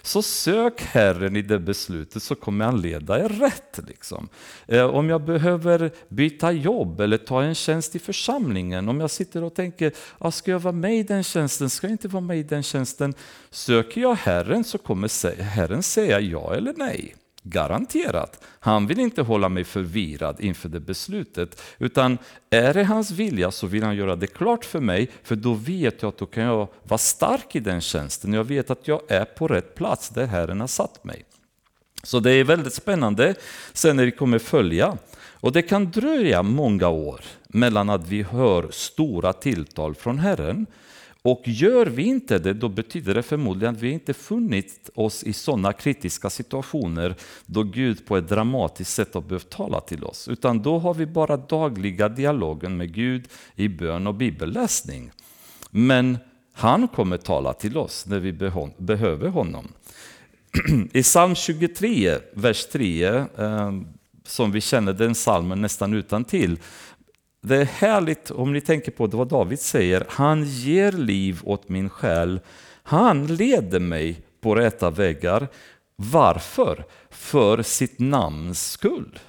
[0.01, 3.79] Så sök Herren i det beslutet så kommer han leda er rätt.
[3.87, 4.29] Liksom.
[4.67, 9.43] Eh, om jag behöver byta jobb eller ta en tjänst i församlingen, om jag sitter
[9.43, 12.39] och tänker, ah, ska jag vara med i den tjänsten, ska jag inte vara med
[12.39, 13.13] i den tjänsten?
[13.49, 17.15] Söker jag Herren så kommer Herren säga ja eller nej.
[17.49, 18.43] Garanterat.
[18.59, 21.61] Han vill inte hålla mig förvirrad inför det beslutet.
[21.77, 22.17] Utan
[22.49, 26.01] är det hans vilja så vill han göra det klart för mig, för då vet
[26.01, 28.33] jag att då kan jag vara stark i den tjänsten.
[28.33, 31.25] Jag vet att jag är på rätt plats där Herren har satt mig.
[32.03, 33.35] Så det är väldigt spännande
[33.73, 34.97] sen när vi kommer följa.
[35.41, 40.65] Och det kan dröja många år mellan att vi hör stora tilltal från Herren
[41.21, 45.33] och gör vi inte det, då betyder det förmodligen att vi inte funnit oss i
[45.33, 50.27] sådana kritiska situationer då Gud på ett dramatiskt sätt har behövt tala till oss.
[50.27, 55.11] Utan då har vi bara dagliga dialogen med Gud i bön och bibelläsning.
[55.71, 56.17] Men
[56.53, 58.33] han kommer tala till oss när vi
[58.77, 59.67] behöver honom.
[60.93, 63.71] I psalm 23, vers 3, eh,
[64.25, 66.59] som vi känner den psalmen nästan utan till
[67.41, 70.05] det är härligt om ni tänker på vad David säger.
[70.09, 72.39] Han ger liv åt min själ.
[72.83, 75.47] Han leder mig på rätta vägar.
[75.95, 76.85] Varför?
[77.09, 79.19] För sitt namns skull.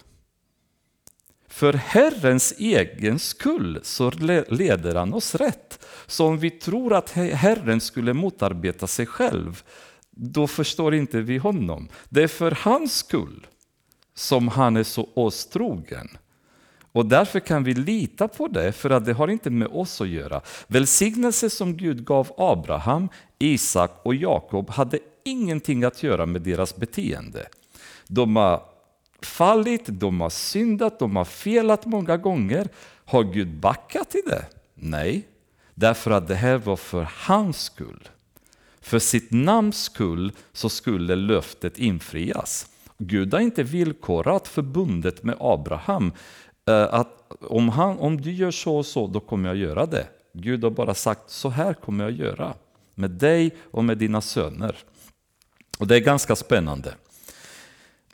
[1.48, 4.10] För Herrens egen skull så
[4.48, 5.86] leder han oss rätt.
[6.06, 9.62] Så om vi tror att Herren skulle motarbeta sig själv,
[10.10, 11.88] då förstår inte vi honom.
[12.08, 13.46] Det är för hans skull
[14.14, 16.08] som han är så oss trogen.
[16.92, 20.08] Och därför kan vi lita på det, för att det har inte med oss att
[20.08, 20.40] göra.
[20.66, 27.46] Välsignelse som Gud gav Abraham, Isak och Jakob hade ingenting att göra med deras beteende.
[28.06, 28.62] De har
[29.22, 32.68] fallit, de har syndat, de har felat många gånger.
[33.04, 34.44] Har Gud backat i det?
[34.74, 35.28] Nej,
[35.74, 38.08] därför att det här var för hans skull.
[38.80, 42.66] För sitt namns skull så skulle löftet infrias.
[42.98, 46.12] Gud har inte villkorat förbundet med Abraham
[46.70, 50.06] Eh, att om, han, om du gör så och så, då kommer jag göra det.
[50.32, 52.54] Gud har bara sagt, så här kommer jag göra
[52.94, 54.76] med dig och med dina söner.
[55.78, 56.94] Och Det är ganska spännande.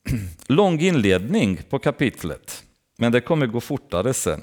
[0.47, 2.65] Lång inledning på kapitlet,
[2.97, 4.43] men det kommer gå fortare sen.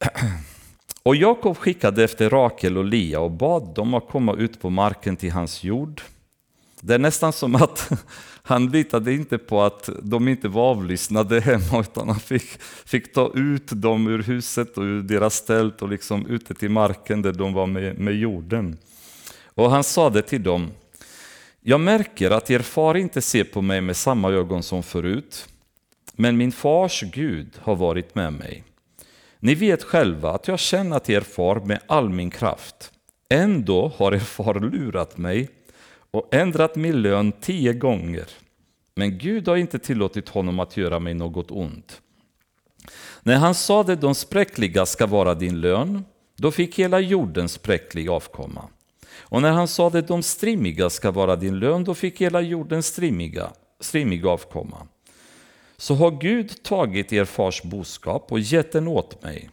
[1.02, 5.16] Och Jakob skickade efter Rakel och Lia och bad dem att komma ut på marken
[5.16, 6.02] till hans jord.
[6.80, 7.90] Det är nästan som att
[8.46, 13.32] han litade inte på att de inte var avlyssnade hemma utan han fick, fick ta
[13.34, 17.52] ut dem ur huset och ur deras tält och liksom ute till marken där de
[17.52, 18.78] var med, med jorden.
[19.44, 20.70] Och han sade till dem,
[21.60, 25.48] jag märker att er far inte ser på mig med samma ögon som förut,
[26.16, 28.64] men min fars Gud har varit med mig.
[29.38, 32.92] Ni vet själva att jag känner till er far med all min kraft.
[33.28, 35.48] Ändå har er far lurat mig
[36.14, 38.26] och ändrat min lön tio gånger.
[38.94, 42.00] Men Gud har inte tillåtit honom att göra mig något ont.
[43.22, 46.04] När han sade de spräckliga ska vara din lön,
[46.36, 48.64] då fick hela jorden spräcklig avkomma.
[49.16, 53.52] Och när han sade de strimmiga ska vara din lön, då fick hela jorden strimmiga,
[53.80, 54.86] strimmig avkomma.
[55.76, 59.50] Så har Gud tagit er fars boskap och gett den åt mig.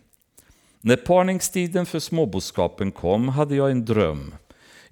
[0.81, 4.33] När parningstiden för småboskapen kom hade jag en dröm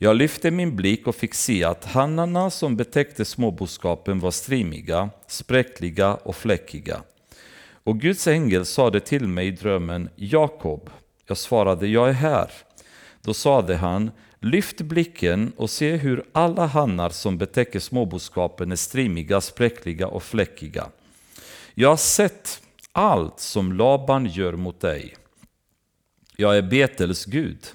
[0.02, 6.14] jag lyfte min blick och fick se att hannarna som betäckte småboskapen var strimmiga, spräckliga
[6.14, 7.02] och fläckiga.
[7.84, 10.90] Och Guds ängel sade till mig i drömmen, Jakob.
[11.28, 12.52] Jag svarade, jag är här.
[13.22, 19.42] Då sade han, lyft blicken och se hur alla hannar som betäcker småboskapen är strimmiga,
[19.42, 20.88] spräckliga och fläckiga.
[21.74, 25.16] Jag har sett allt som Laban gör mot dig.
[26.36, 27.68] Jag är Betels Gud.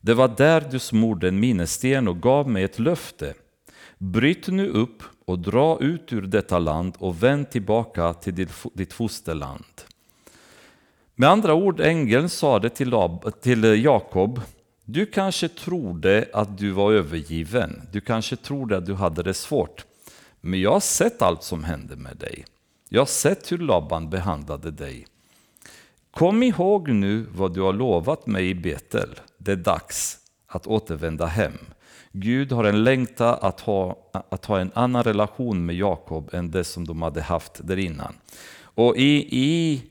[0.00, 3.34] Det var där du smorde en minnessten och gav mig ett löfte.
[3.98, 9.64] Bryt nu upp och dra ut ur detta land och vänd tillbaka till ditt fosterland.
[11.14, 12.68] Med andra ord, ängeln sade
[13.40, 14.40] till Jakob,
[14.84, 19.84] du kanske trodde att du var övergiven, du kanske trodde att du hade det svårt.
[20.40, 22.44] Men jag har sett allt som hände med dig.
[22.88, 25.06] Jag har sett hur Laban behandlade dig.
[26.10, 29.20] Kom ihåg nu vad du har lovat mig i Betel.
[29.42, 31.58] Det är dags att återvända hem.
[32.12, 36.64] Gud har en längtan att ha, att ha en annan relation med Jakob än det
[36.64, 38.14] som de hade haft där innan.
[38.62, 39.82] Och i, i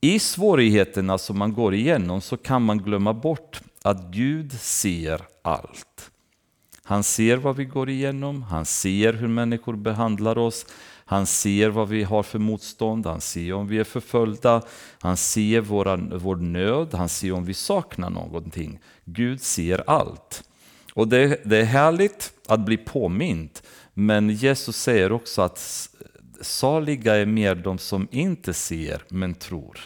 [0.00, 6.10] I svårigheterna som man går igenom så kan man glömma bort att Gud ser allt.
[6.84, 10.66] Han ser vad vi går igenom, han ser hur människor behandlar oss,
[11.04, 14.62] han ser vad vi har för motstånd, han ser om vi är förföljda,
[15.00, 18.78] han ser våra, vår nöd, han ser om vi saknar någonting.
[19.04, 20.44] Gud ser allt.
[20.94, 23.50] Och det, det är härligt att bli påmind,
[23.94, 25.88] men Jesus säger också att
[26.40, 29.80] saliga är mer de som inte ser men tror.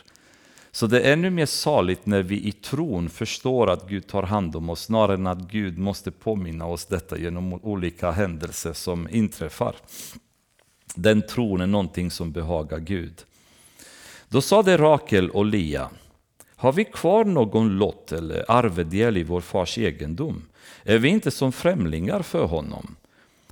[0.71, 4.57] Så det är ännu mer saligt när vi i tron förstår att Gud tar hand
[4.57, 9.75] om oss snarare än att Gud måste påminna oss detta genom olika händelser som inträffar.
[10.99, 13.24] Den tron är någonting som behagar Gud.
[14.28, 15.90] Då sade Rakel och Lia,
[16.57, 20.42] har vi kvar någon lott eller arvedel i vår fars egendom?
[20.84, 22.97] Är vi inte som främlingar för honom?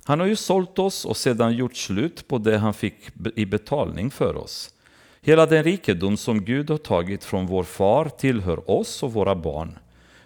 [0.03, 2.95] Han har ju sålt oss och sedan gjort slut på det han fick
[3.35, 4.73] i betalning för oss.
[5.21, 9.79] Hela den rikedom som Gud har tagit från vår far tillhör oss och våra barn.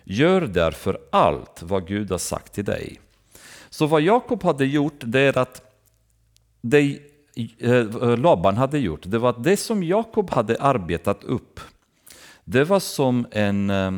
[0.04, 3.00] Gör därför allt vad Gud har sagt till dig.
[3.70, 5.62] Så vad Jakob hade gjort, det är att
[6.62, 7.00] det
[7.36, 11.60] Eh, eh, Laban hade gjort, det var att det som Jakob hade arbetat upp,
[12.44, 13.92] det var som en eh,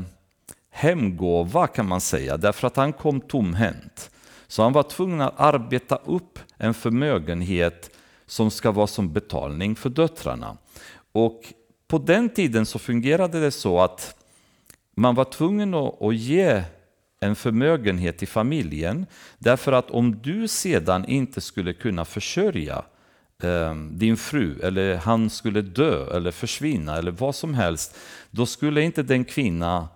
[0.69, 4.11] hemgåva kan man säga, därför att han kom tomhänt.
[4.47, 9.89] Så han var tvungen att arbeta upp en förmögenhet som ska vara som betalning för
[9.89, 10.57] döttrarna.
[11.11, 11.41] Och
[11.87, 14.15] på den tiden så fungerade det så att
[14.95, 16.63] man var tvungen att ge
[17.19, 19.05] en förmögenhet till familjen
[19.37, 22.83] därför att om du sedan inte skulle kunna försörja
[23.43, 27.97] Ehm, din fru eller han skulle dö eller försvinna eller vad som helst
[28.31, 29.87] då skulle inte den kvinna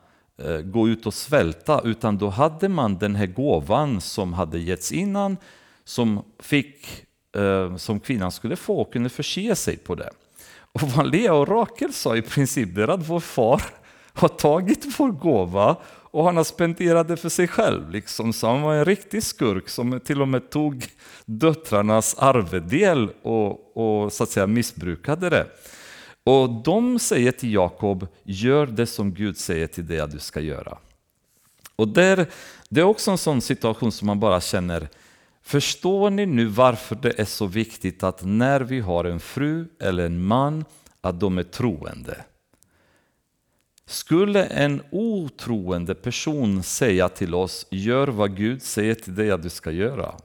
[0.42, 4.92] eh, gå ut och svälta utan då hade man den här gåvan som hade getts
[4.92, 5.38] innan
[5.84, 7.06] som, fick,
[7.38, 10.10] eh, som kvinnan skulle få och kunde förse sig på det.
[10.58, 13.62] Och vad Lea och Rakel sa i princip, det är att vår far
[14.14, 15.76] har tagit vår gåva
[16.16, 17.90] och han har spenderat det för sig själv.
[17.92, 18.34] Liksom.
[18.34, 20.86] Så han var en riktig skurk som till och med tog
[21.26, 25.48] döttrarnas arvedel och, och så att säga missbrukade det.
[26.24, 30.40] Och de säger till Jakob, gör det som Gud säger till dig att du ska
[30.40, 30.78] göra.
[31.76, 32.26] Och där,
[32.70, 34.88] det är också en sån situation som man bara känner,
[35.44, 40.06] Förstår ni nu varför det är så viktigt att när vi har en fru eller
[40.06, 40.66] en man,
[41.02, 42.26] att de är troende?
[43.88, 49.50] Skulle en otroende person säga till oss, gör vad Gud säger till dig att du
[49.50, 50.16] ska göra.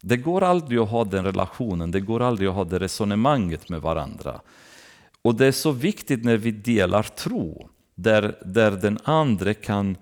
[0.00, 3.80] Det går aldrig att ha den relationen, det går aldrig att ha det resonemanget med
[3.80, 4.40] varandra.
[5.22, 9.96] Och det är så viktigt när vi delar tro, där, där den andra kan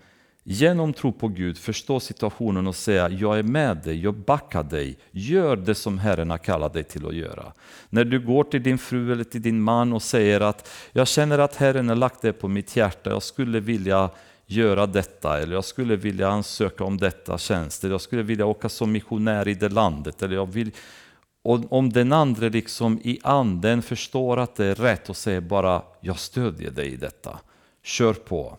[0.47, 4.99] Genom tro på Gud förstå situationen och säga jag är med dig, jag backar dig,
[5.11, 7.53] gör det som Herren har kallat dig till att göra.
[7.91, 11.39] När du går till din fru eller till din man och säger att jag känner
[11.39, 14.11] att Herren har lagt det på mitt hjärta, jag skulle vilja
[14.47, 18.69] göra detta eller jag skulle vilja ansöka om detta tjänst eller jag skulle vilja åka
[18.69, 20.23] som missionär i det landet.
[20.23, 20.71] Eller jag vill,
[21.43, 25.83] och om den andra liksom i anden förstår att det är rätt och säger bara
[26.01, 27.39] jag stödjer dig i detta,
[27.83, 28.59] kör på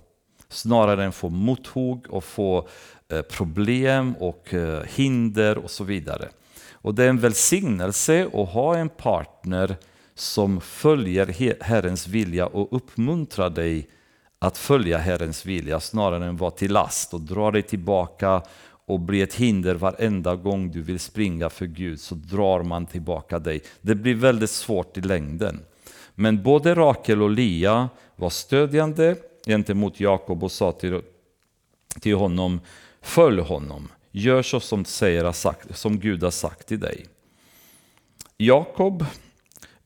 [0.55, 2.67] snarare än få mothugg och få
[3.09, 6.29] eh, problem och eh, hinder och så vidare.
[6.71, 9.75] Och det är en välsignelse att ha en partner
[10.15, 13.89] som följer Herrens vilja och uppmuntrar dig
[14.39, 18.41] att följa Herrens vilja snarare än vara till last och dra dig tillbaka
[18.87, 23.39] och bli ett hinder varenda gång du vill springa för Gud så drar man tillbaka
[23.39, 23.61] dig.
[23.81, 25.59] Det blir väldigt svårt i längden.
[26.15, 29.15] Men både Rakel och Lia var stödjande
[29.45, 31.01] gentemot Jakob och sa till,
[31.99, 32.61] till honom,
[33.01, 37.05] följ honom, gör så som, säger, sagt, som Gud har sagt till dig.
[38.37, 39.05] Jakob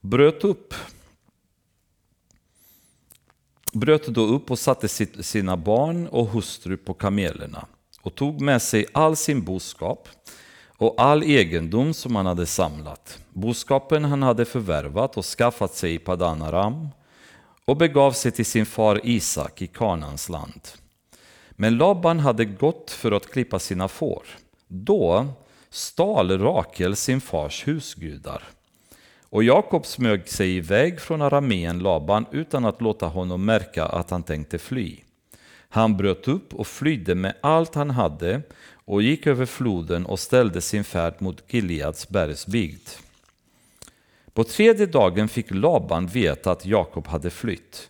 [0.01, 0.73] bröt upp
[3.73, 4.87] bröt då upp och satte
[5.23, 7.65] sina barn och hustru på kamelerna
[8.01, 10.09] och tog med sig all sin boskap
[10.67, 15.99] och all egendom som han hade samlat, boskapen han hade förvärvat och skaffat sig i
[15.99, 16.87] Padanaram
[17.69, 20.61] och begav sig till sin far Isak i Kanans land.
[21.51, 24.23] Men Laban hade gått för att klippa sina får.
[24.67, 25.27] Då
[25.69, 28.43] stal Rakel sin fars husgudar.
[29.23, 34.23] Och Jakob smög sig iväg från Arameen, Laban utan att låta honom märka att han
[34.23, 34.97] tänkte fly.
[35.69, 38.41] Han bröt upp och flydde med allt han hade
[38.85, 42.89] och gick över floden och ställde sin färd mot Gileads bergsbygd.
[44.33, 47.89] På tredje dagen fick Laban veta att Jakob hade flytt.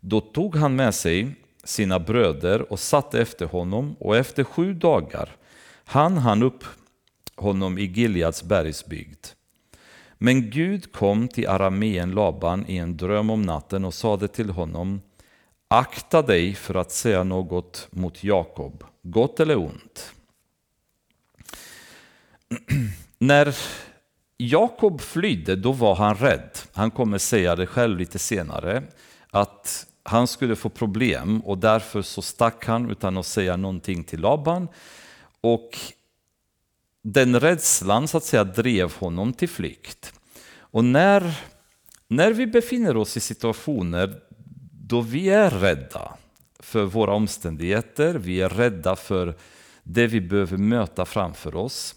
[0.00, 5.36] Då tog han med sig sina bröder och satte efter honom och efter sju dagar
[5.84, 6.64] hann han upp
[7.36, 9.26] honom i Gileads bergsbygd.
[10.18, 15.00] Men Gud kom till arameen Laban i en dröm om natten och sade till honom
[15.68, 20.12] Akta dig för att säga något mot Jakob, gott eller ont.
[23.18, 23.56] När
[24.36, 26.50] Jakob flydde, då var han rädd.
[26.72, 28.82] Han kommer säga det själv lite senare,
[29.30, 34.20] att han skulle få problem och därför så stack han utan att säga någonting till
[34.20, 34.68] Laban.
[35.40, 35.78] Och
[37.02, 40.12] den rädslan så att säga drev honom till flykt.
[40.56, 41.40] Och när,
[42.08, 44.20] när vi befinner oss i situationer
[44.72, 46.16] då vi är rädda
[46.58, 49.34] för våra omständigheter, vi är rädda för
[49.82, 51.94] det vi behöver möta framför oss.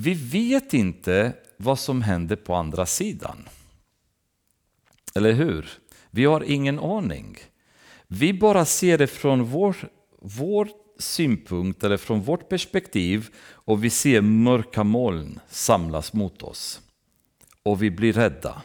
[0.00, 3.48] Vi vet inte vad som händer på andra sidan.
[5.14, 5.68] Eller hur?
[6.10, 7.36] Vi har ingen aning.
[8.06, 9.76] Vi bara ser det från vår,
[10.20, 10.68] vår
[10.98, 16.80] synpunkt eller från vårt perspektiv och vi ser mörka moln samlas mot oss.
[17.62, 18.62] Och vi blir rädda.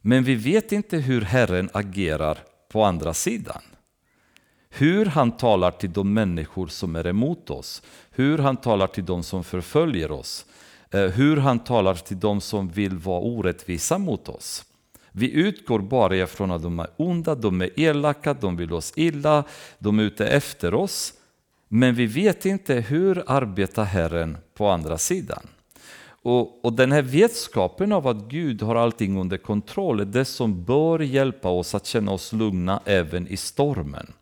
[0.00, 3.62] Men vi vet inte hur Herren agerar på andra sidan.
[4.78, 9.22] Hur han talar till de människor som är emot oss, hur han talar till de
[9.22, 10.46] som förföljer oss,
[10.90, 14.64] eh, hur han talar till de som vill vara orättvisa mot oss.
[15.12, 19.44] Vi utgår bara ifrån att de är onda, de är elaka, de vill oss illa,
[19.78, 21.12] de är ute efter oss.
[21.68, 25.46] Men vi vet inte hur arbetar Herren på andra sidan.
[26.22, 30.64] Och, och, den här vetskapen av att Gud har allting under kontroll är det som
[30.64, 34.12] bör hjälpa oss att känna oss lugna även i stormen.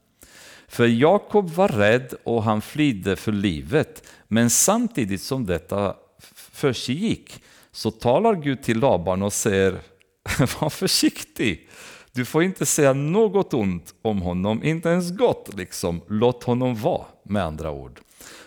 [0.75, 4.09] För Jakob var rädd och han flydde för livet.
[4.29, 5.95] Men samtidigt som detta
[6.35, 9.79] försiggick så talar Gud till Laban och säger
[10.61, 11.69] var försiktig.
[12.13, 15.51] Du får inte säga något ont om honom, inte ens gott.
[15.57, 16.01] Liksom.
[16.09, 18.01] Låt honom vara, med andra ord.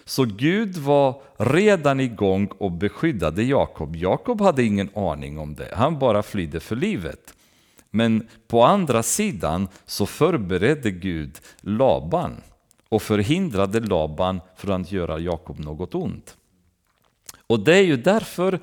[0.05, 3.95] Så Gud var redan igång och beskyddade Jakob.
[3.95, 7.33] Jakob hade ingen aning om det, han bara flydde för livet.
[7.91, 12.41] Men på andra sidan så förberedde Gud Laban
[12.89, 16.37] och förhindrade Laban från att göra Jakob något ont.
[17.47, 18.59] Och det är ju därför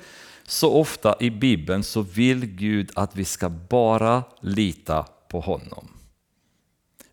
[0.47, 5.87] så ofta i Bibeln så vill Gud att vi ska bara lita på honom.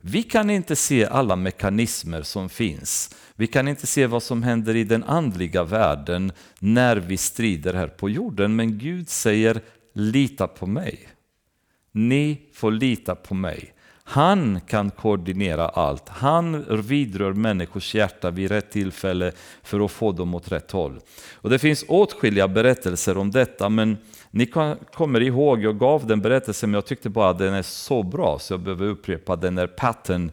[0.00, 3.14] Vi kan inte se alla mekanismer som finns.
[3.34, 7.88] Vi kan inte se vad som händer i den andliga världen när vi strider här
[7.88, 8.56] på jorden.
[8.56, 9.60] Men Gud säger
[9.92, 11.08] lita på mig.
[11.92, 13.74] Ni får lita på mig.
[14.04, 16.08] Han kan koordinera allt.
[16.08, 19.32] Han vidrör människors hjärta vid rätt tillfälle
[19.62, 21.00] för att få dem åt rätt håll.
[21.34, 23.96] Och Det finns åtskilliga berättelser om detta, men
[24.30, 24.46] ni
[24.94, 28.38] kommer ihåg, jag gav den berättelsen, men jag tyckte bara att den är så bra
[28.38, 29.54] så jag behöver upprepa den.
[29.54, 30.30] När Patton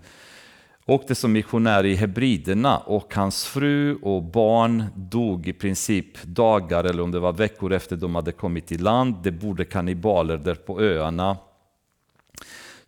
[0.85, 7.03] åkte som missionär i Hebriderna och hans fru och barn dog i princip dagar eller
[7.03, 9.15] om det var veckor efter de hade kommit i land.
[9.23, 11.37] Det bodde kannibaler där på öarna.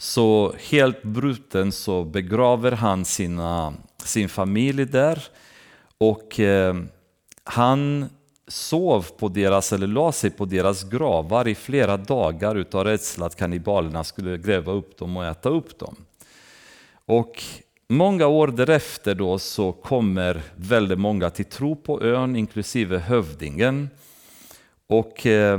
[0.01, 3.73] Så helt bruten så begraver han sina,
[4.03, 5.23] sin familj där
[5.97, 6.75] och eh,
[7.43, 8.09] han
[8.47, 13.35] sov på deras, eller la sig på deras gravar i flera dagar utav rädsla att
[13.35, 15.95] kannibalerna skulle gräva upp dem och äta upp dem.
[17.05, 17.43] Och
[17.87, 23.89] många år därefter då så kommer väldigt många till tro på ön, inklusive hövdingen.
[24.87, 25.57] Och eh,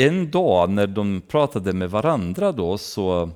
[0.00, 3.30] en dag när de pratade med varandra då så,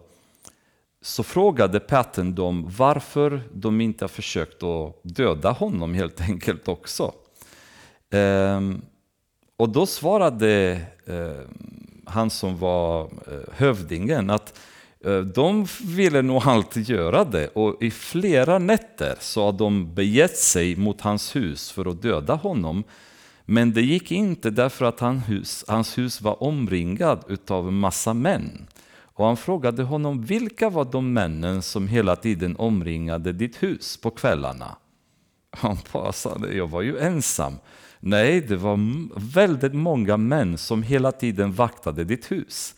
[1.03, 7.13] så frågade Patton dem varför de inte har försökt att döda honom helt enkelt också.
[8.11, 8.83] Ehm,
[9.57, 11.49] och då svarade eh,
[12.05, 14.59] han som var eh, hövdingen att
[15.05, 20.37] eh, de ville nog alltid göra det och i flera nätter så har de begett
[20.37, 22.85] sig mot hans hus för att döda honom.
[23.45, 28.15] Men det gick inte därför att hans hus, hans hus var omringat av en massa
[28.15, 28.67] män.
[29.17, 34.11] Och han frågade honom, vilka var de männen som hela tiden omringade ditt hus på
[34.11, 34.77] kvällarna?
[35.51, 37.55] Han bara sa, jag var ju ensam.
[38.01, 38.79] Nej, det var
[39.35, 42.75] väldigt många män som hela tiden vaktade ditt hus.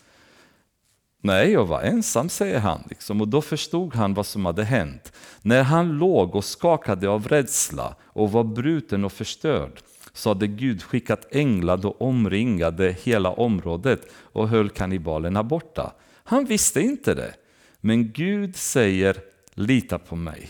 [1.22, 2.82] Nej, jag var ensam, säger han.
[2.90, 3.20] Liksom.
[3.20, 5.12] Och då förstod han vad som hade hänt.
[5.42, 9.80] När han låg och skakade av rädsla och var bruten och förstörd
[10.16, 15.92] så hade Gud skickat änglar och omringade hela området och höll kannibalerna borta.
[16.24, 17.34] Han visste inte det.
[17.80, 19.16] Men Gud säger
[19.54, 20.48] lita på mig.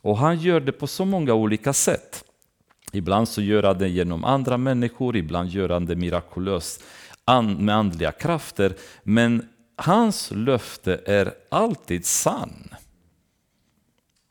[0.00, 2.24] Och han gör det på så många olika sätt.
[2.92, 6.84] Ibland så gör han det genom andra människor, ibland gör han det mirakulöst
[7.58, 8.74] med andliga krafter.
[9.02, 12.68] Men hans löfte är alltid sann.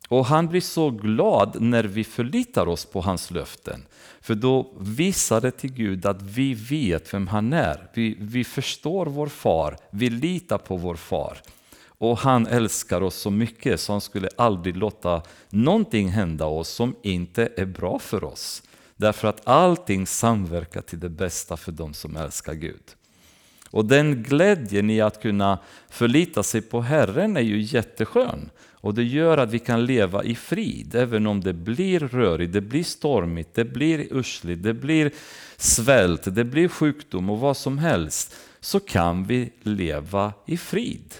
[0.07, 3.85] Och han blir så glad när vi förlitar oss på hans löften.
[4.21, 7.89] För då visar det till Gud att vi vet vem han är.
[7.93, 11.37] Vi, vi förstår vår far, vi litar på vår far.
[11.99, 16.95] Och han älskar oss så mycket så han skulle aldrig låta någonting hända oss som
[17.03, 18.63] inte är bra för oss.
[18.95, 22.83] Därför att allting samverkar till det bästa för de som älskar Gud.
[23.69, 28.49] Och den glädjen i att kunna förlita sig på Herren är ju jätteskön.
[28.81, 32.61] Och det gör att vi kan leva i frid, även om det blir rörigt, det
[32.61, 35.11] blir stormigt, det blir usligt, det blir
[35.57, 38.35] svält, det blir sjukdom och vad som helst.
[38.59, 41.13] Så kan vi leva i frid.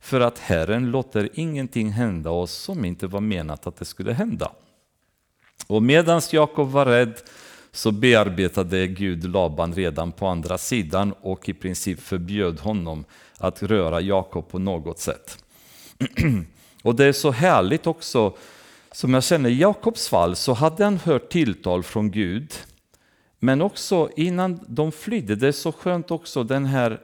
[0.00, 4.52] För att Herren låter ingenting hända oss som inte var menat att det skulle hända.
[5.66, 7.14] Och medan Jakob var rädd
[7.72, 13.04] så bearbetade Gud Laban redan på andra sidan och i princip förbjöd honom
[13.38, 15.44] att röra Jakob på något sätt.
[16.82, 18.36] Och det är så härligt också,
[18.92, 22.54] som jag känner i Jakobs fall så hade han hört tilltal från Gud.
[23.38, 27.00] Men också innan de flydde, det är så skönt också den här,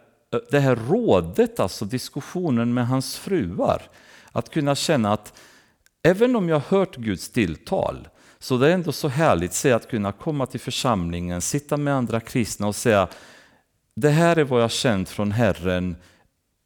[0.51, 3.83] det här rådet, alltså diskussionen med hans fruar.
[4.33, 5.33] Att kunna känna att
[6.03, 8.09] även om jag hört Guds tilltal
[8.39, 12.21] så det är ändå så härligt se att kunna komma till församlingen, sitta med andra
[12.21, 13.09] kristna och säga
[13.95, 15.97] det här är vad jag känt från Herren,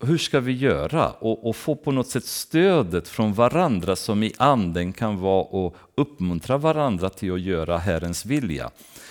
[0.00, 1.10] hur ska vi göra?
[1.10, 5.74] Och, och, få på något sätt stödet från varandra som i anden kan vara att
[5.94, 8.70] uppmuntra varandra till att göra Herrens vilja.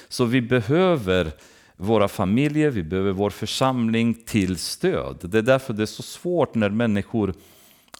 [0.10, 1.32] Så vi behöver
[1.76, 5.18] våra familjer, vi behöver vår församling till stöd.
[5.22, 7.34] Det är därför det är så svårt när människor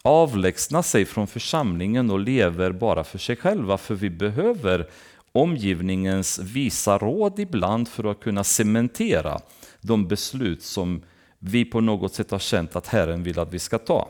[0.02, 4.88] avlägsnar sig från församlingen och lever bara för sig själva, för vi behöver
[5.32, 9.40] omgivningens visa råd ibland för att kunna cementera
[9.80, 11.02] de beslut som
[11.40, 14.08] vi på något sätt har känt att Herren vill att vi ska ta.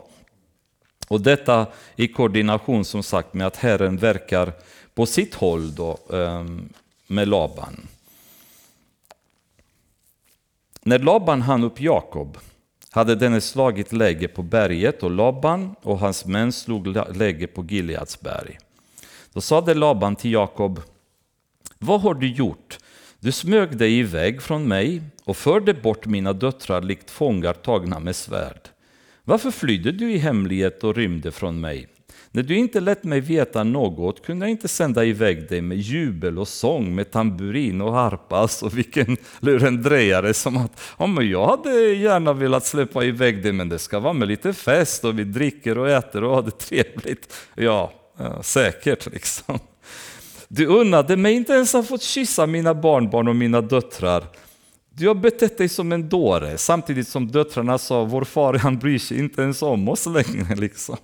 [1.07, 4.53] Och detta i koordination som sagt med att Herren verkar
[4.93, 6.69] på sitt håll då, ehm,
[7.07, 7.87] med Laban.
[10.81, 12.37] När Laban hann upp Jakob
[12.91, 18.21] hade denne slagit läge på berget och Laban och hans män slog läge på Gileads
[18.21, 18.59] berg.
[19.33, 20.81] Då sade Laban till Jakob,
[21.77, 22.79] vad har du gjort?
[23.23, 28.15] Du smög dig iväg från mig och förde bort mina döttrar likt fångar tagna med
[28.15, 28.69] svärd.
[29.23, 31.87] Varför flydde du i hemlighet och rymde från mig?
[32.31, 36.39] När du inte lät mig veta något kunde jag inte sända iväg dig med jubel
[36.39, 41.93] och sång, med tamburin och harpa, alltså vilken lurendrejare som att ja, men jag hade
[41.93, 45.77] gärna velat släppa iväg dig men det ska vara med lite fest och vi dricker
[45.77, 47.33] och äter och har det trevligt.
[47.55, 49.59] Ja, ja säkert liksom.
[50.53, 54.23] Du unnade mig inte ens att få kyssa mina barnbarn och mina döttrar.
[54.89, 58.99] Du har betett dig som en dåre, samtidigt som döttrarna sa, vår far han bryr
[58.99, 60.55] sig inte ens om oss längre.
[60.57, 60.97] Liksom.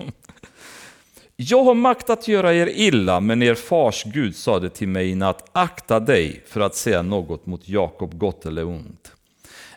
[1.35, 5.15] Jag har makt att göra er illa, men er fars Gud sade till mig i
[5.15, 9.11] natt, akta dig för att säga något mot Jakob gott eller ont.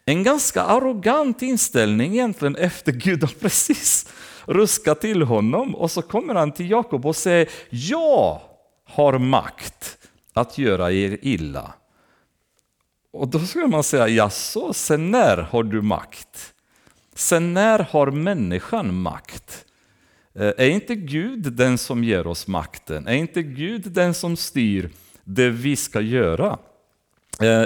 [0.05, 4.09] En ganska arrogant inställning egentligen efter Gud har precis
[4.47, 8.47] ruskat till honom och så kommer han till Jakob och säger, ja
[8.93, 9.99] har makt
[10.33, 11.75] att göra er illa.
[13.13, 16.53] Och då skulle man säga, jaså, sen när har du makt?
[17.15, 19.65] Sen när har människan makt?
[20.35, 23.07] Eh, är inte Gud den som ger oss makten?
[23.07, 24.91] Är inte Gud den som styr
[25.25, 26.59] det vi ska göra?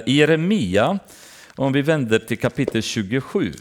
[0.06, 0.98] I Jeremia,
[1.56, 3.52] om vi vänder till kapitel 27,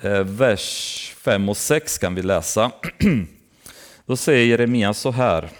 [0.00, 2.70] eh, vers 5 och 6 kan vi läsa.
[4.06, 5.50] Då säger Jeremia så här,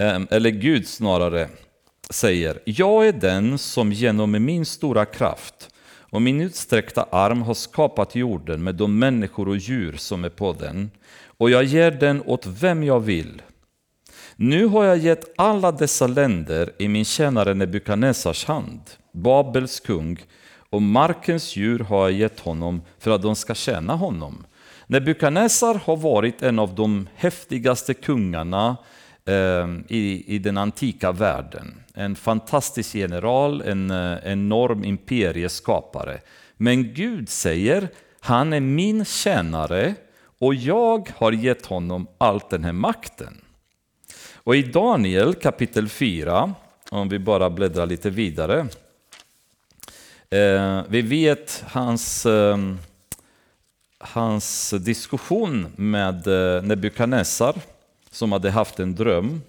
[0.00, 1.48] Ehm, eller Gud snarare,
[2.10, 5.70] säger Jag är den som genom min stora kraft
[6.10, 10.52] och min utsträckta arm har skapat jorden med de människor och djur som är på
[10.52, 10.90] den,
[11.26, 13.42] och jag ger den åt vem jag vill.
[14.36, 18.80] Nu har jag gett alla dessa länder i min tjänare Nebukadnessars hand,
[19.12, 20.18] Babels kung,
[20.70, 24.46] och markens djur har jag gett honom för att de ska tjäna honom.
[24.86, 28.76] Nebukadnessar har varit en av de häftigaste kungarna
[29.30, 36.20] Ehm, i, i den antika världen en fantastisk general, en eh, enorm imperieskapare.
[36.56, 37.88] Men Gud säger,
[38.20, 39.94] han är min tjänare
[40.38, 43.40] och jag har gett honom allt den här makten.
[44.34, 46.54] Och i Daniel kapitel 4,
[46.90, 48.66] om vi bara bläddrar lite vidare.
[50.30, 52.78] Eh, vi vet hans, ehm,
[53.98, 57.54] hans diskussion med eh, Nebukadnessar
[58.10, 59.42] som hade haft en dröm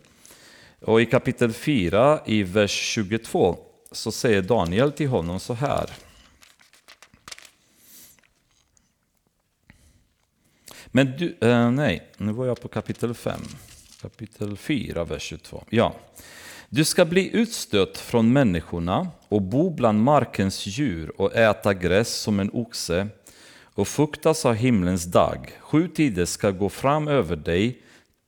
[0.80, 3.58] och i kapitel 4 i vers 22
[3.92, 5.90] så säger Daniel till honom så här.
[10.88, 13.42] Men du, eh, nej, nu var jag på kapitel 5.
[14.02, 15.64] Kapitel 4, vers 22.
[15.70, 15.96] Ja.
[16.70, 22.40] Du ska bli utstött från människorna och bo bland markens djur och äta gräs som
[22.40, 23.08] en oxe
[23.76, 25.52] och fuktas av himlens dag.
[25.60, 27.82] Sju tider ska gå fram över dig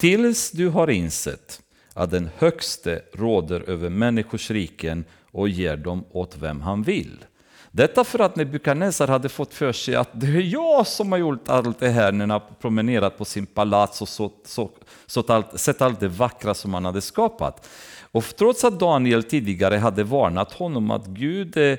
[0.04, 1.62] tills du har insett
[1.94, 7.26] att den högste råder över människors riken och ger dem åt vem han vill.
[7.72, 11.50] Detta för att Nebukadnessar hade fått för sig att det är jag som har gjort
[11.50, 14.70] allt det här när han har promenerat på sin palats och så, så,
[15.06, 17.70] så allt, sett allt det vackra som han hade skapat.
[18.12, 21.78] Och trots att Daniel tidigare hade varnat honom att Gud, eh, eh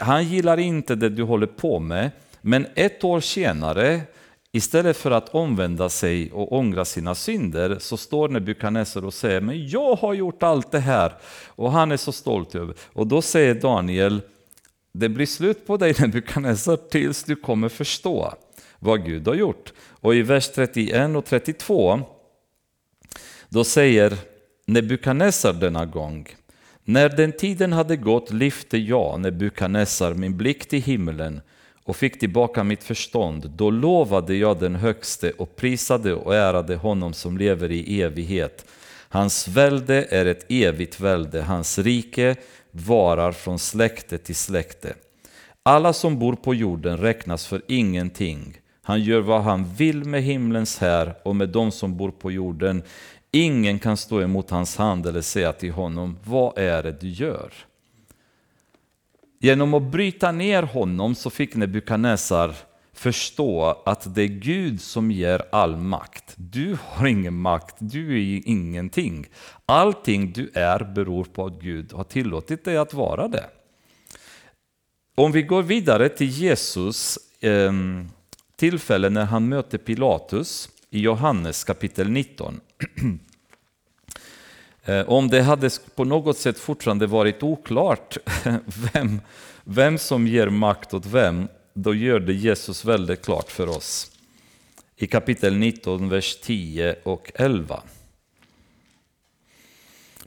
[0.00, 4.00] han gillar inte det du håller på med, men ett år senare,
[4.52, 9.68] istället för att omvända sig och ångra sina synder, så står Nebukadnessar och säger men
[9.68, 11.12] jag har gjort allt det här
[11.46, 12.74] och han är så stolt över.
[12.92, 14.20] Och då säger Daniel,
[14.92, 18.34] det blir slut på dig Nebukadnessar tills du kommer förstå
[18.78, 19.72] vad Gud har gjort.
[19.90, 22.00] Och i vers 31 och 32
[23.48, 24.18] då säger
[24.66, 26.28] Nebukadnessar denna gång
[26.84, 31.40] när den tiden hade gått lyfte jag, Nebukadnessar, min blick till himlen
[31.84, 33.50] och fick tillbaka mitt förstånd.
[33.50, 38.66] Då lovade jag den högste och prisade och ärade honom som lever i evighet.
[39.08, 42.36] Hans välde är ett evigt välde, hans rike
[42.70, 44.94] varar från släkte till släkte.
[45.62, 48.58] Alla som bor på jorden räknas för ingenting.
[48.82, 52.82] Han gör vad han vill med himlens här och med dem som bor på jorden.
[53.30, 57.52] Ingen kan stå emot hans hand eller säga till honom, vad är det du gör?
[59.44, 62.54] Genom att bryta ner honom så fick Nebukadnessar
[62.92, 66.34] förstå att det är Gud som ger all makt.
[66.36, 69.26] Du har ingen makt, du är ingenting.
[69.66, 73.44] Allting du är beror på att Gud har tillåtit dig att vara det.
[75.16, 78.08] Om vi går vidare till Jesus ehm,
[78.56, 82.60] tillfälle när han möter Pilatus i Johannes kapitel 19.
[84.84, 88.16] Eh, om det hade på något sätt fortfarande varit oklart
[88.92, 89.20] vem,
[89.64, 94.10] vem som ger makt åt vem, då gör det Jesus väldigt klart för oss.
[94.96, 97.82] I kapitel 19, vers 10 och 11.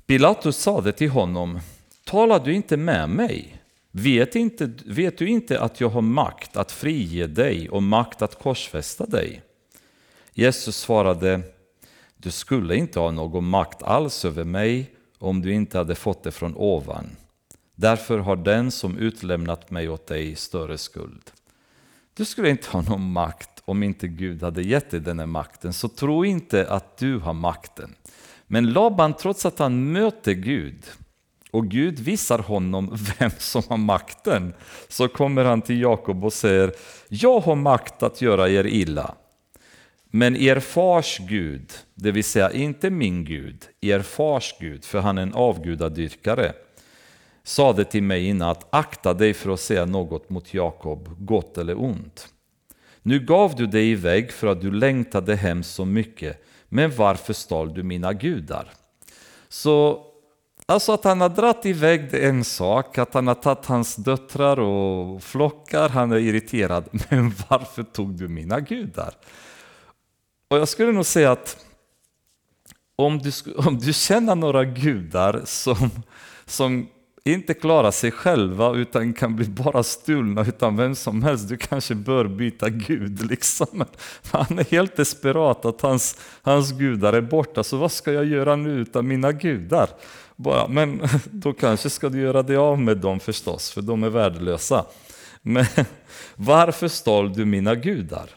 [0.05, 1.59] Pilatus sade till honom,
[2.03, 3.61] talar du inte med mig?
[3.91, 8.39] Vet, inte, vet du inte att jag har makt att frige dig och makt att
[8.39, 9.41] korsfästa dig?
[10.33, 11.41] Jesus svarade,
[12.25, 16.31] du skulle inte ha någon makt alls över mig om du inte hade fått det
[16.31, 17.05] från ovan.
[17.75, 21.31] Därför har den som utlämnat mig åt dig större skuld.
[22.13, 25.73] Du skulle inte ha någon makt om inte Gud hade gett dig den här makten,
[25.73, 27.95] så tro inte att du har makten.
[28.47, 30.83] Men Laban, trots att han möter Gud
[31.51, 34.53] och Gud visar honom vem som har makten,
[34.87, 36.73] så kommer han till Jakob och säger,
[37.09, 39.15] jag har makt att göra er illa.
[40.15, 45.17] Men er fars Gud, det vill säga inte min Gud, er fars Gud, för han
[45.17, 46.53] är en avgudadyrkare,
[47.43, 51.81] sade till mig innan att akta dig för att säga något mot Jakob, gott eller
[51.81, 52.27] ont.
[53.01, 57.73] Nu gav du dig iväg för att du längtade hem så mycket, men varför stal
[57.73, 58.69] du mina gudar?
[59.49, 60.05] Så
[60.67, 63.95] Alltså att han har dratt iväg det är en sak, att han har tagit hans
[63.95, 66.89] döttrar och flockar, han är irriterad.
[67.09, 69.13] Men varför tog du mina gudar?
[70.47, 71.65] Och jag skulle nog säga att
[72.95, 75.89] om du, om du känner några gudar som,
[76.45, 76.87] som
[77.27, 81.49] inte klarar sig själva utan kan bli bara stulna utan vem som helst.
[81.49, 83.85] Du kanske bör byta gud liksom.
[84.31, 88.55] Han är helt desperat att hans, hans gudar är borta, så vad ska jag göra
[88.55, 89.89] nu utan mina gudar?
[90.35, 94.09] Bara, men då kanske ska du göra dig av med dem förstås, för de är
[94.09, 94.85] värdelösa.
[95.41, 95.65] Men
[96.35, 98.29] varför stal du mina gudar?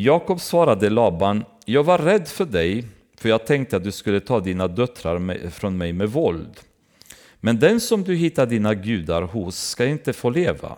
[0.00, 2.84] Jakob svarade Laban, jag var rädd för dig,
[3.16, 6.60] för jag tänkte att du skulle ta dina döttrar från mig med våld.
[7.40, 10.76] Men den som du hittar dina gudar hos ska inte få leva.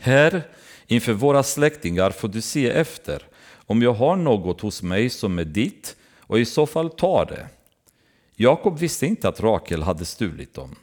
[0.00, 0.42] Här,
[0.86, 3.22] inför våra släktingar, får du se efter
[3.66, 7.46] om jag har något hos mig som är ditt och i så fall ta det.
[8.36, 10.76] Jakob visste inte att Rakel hade stulit dem.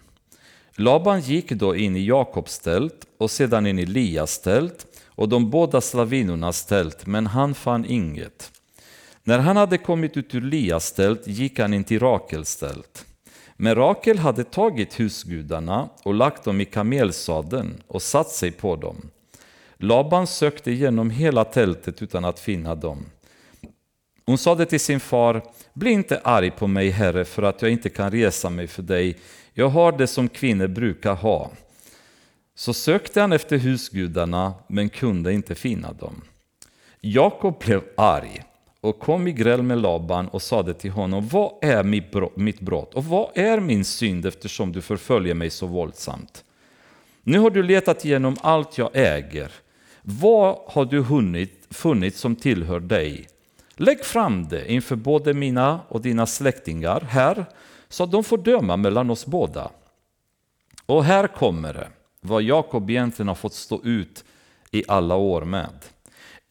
[0.75, 5.49] Laban gick då in i Jakobs tält och sedan in i Lias tält och de
[5.49, 8.51] båda slavinornas tält, men han fann inget.
[9.23, 13.05] När han hade kommit ut ur Lias tält gick han in till Rakels tält.
[13.57, 19.09] Men Rakel hade tagit husgudarna och lagt dem i kamelsadeln och satt sig på dem.
[19.77, 23.05] Laban sökte igenom hela tältet utan att finna dem.
[24.25, 25.41] Hon sade till sin far,
[25.73, 29.17] bli inte arg på mig, herre, för att jag inte kan resa mig för dig.
[29.53, 31.51] Jag har det som kvinnor brukar ha.
[32.55, 36.21] Så sökte han efter husgudarna, men kunde inte finna dem.
[37.01, 38.43] Jakob blev arg
[38.81, 41.83] och kom i gräl med Laban och sade till honom, vad är
[42.39, 46.43] mitt brott och vad är min synd eftersom du förföljer mig så våldsamt?
[47.23, 49.51] Nu har du letat igenom allt jag äger.
[50.01, 53.27] Vad har du hunnit, funnit som tillhör dig?
[53.75, 57.45] Lägg fram det inför både mina och dina släktingar här,
[57.89, 59.71] så att de får döma mellan oss båda.
[60.85, 61.87] Och här kommer det,
[62.25, 64.23] vad Jakob egentligen har fått stå ut
[64.71, 65.85] i alla år med.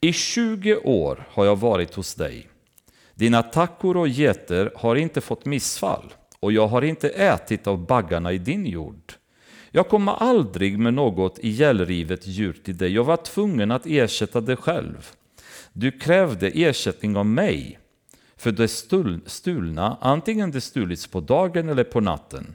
[0.01, 2.49] I 20 år har jag varit hos dig.
[3.15, 8.33] Dina tackor och getter har inte fått missfall och jag har inte ätit av baggarna
[8.33, 9.13] i din jord.
[9.71, 12.93] Jag kommer aldrig med något ihjälrivet djur till dig.
[12.93, 15.11] Jag var tvungen att ersätta det själv.
[15.73, 17.79] Du krävde ersättning av mig
[18.37, 18.69] för det
[19.27, 22.55] stulna, antingen det stulits på dagen eller på natten.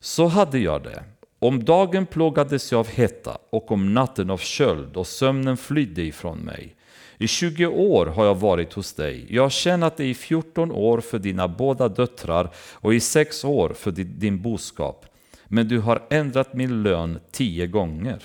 [0.00, 1.04] Så hade jag det.
[1.44, 6.38] Om dagen plågades jag av hetta och om natten av köld och sömnen flydde ifrån
[6.38, 6.76] mig.
[7.18, 9.26] I 20 år har jag varit hos dig.
[9.28, 13.72] Jag har tjänat dig i 14 år för dina båda döttrar och i sex år
[13.74, 15.06] för din boskap.
[15.48, 18.22] Men du har ändrat min lön tio gånger.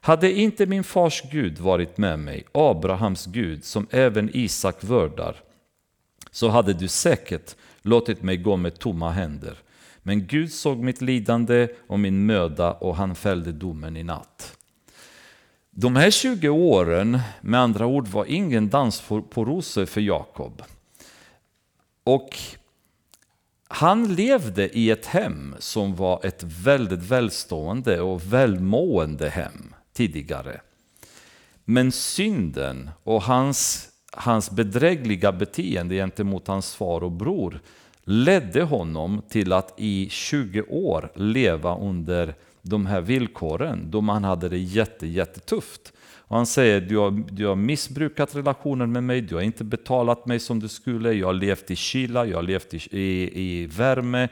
[0.00, 5.36] Hade inte min fars Gud varit med mig, Abrahams Gud, som även Isak vördar,
[6.30, 9.56] så hade du säkert låtit mig gå med tomma händer.
[10.02, 14.56] Men Gud såg mitt lidande och min möda och han fällde domen i natt.
[15.70, 20.62] De här 20 åren, med andra ord, var ingen dans på rosor för Jakob.
[22.04, 22.38] Och
[23.68, 30.60] han levde i ett hem som var ett väldigt välstående och välmående hem tidigare.
[31.64, 37.60] Men synden och hans, hans bedrägliga beteende gentemot hans far och bror
[38.10, 44.48] ledde honom till att i 20 år leva under de här villkoren då man hade
[44.48, 45.92] det jätte, jättetufft.
[46.18, 50.26] Och han säger du har, du har missbrukat relationen med mig, du har inte betalat
[50.26, 53.66] mig som du skulle, jag har levt i kyla, jag har levt i, i, i
[53.66, 54.28] värme,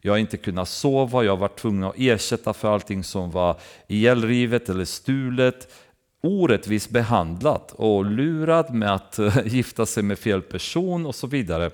[0.00, 3.56] jag har inte kunnat sova, jag har varit tvungen att ersätta för allting som var
[3.86, 5.74] ihjälrivet eller stulet,
[6.22, 11.70] orättvist behandlat och lurad med att gifta sig med fel person och så vidare.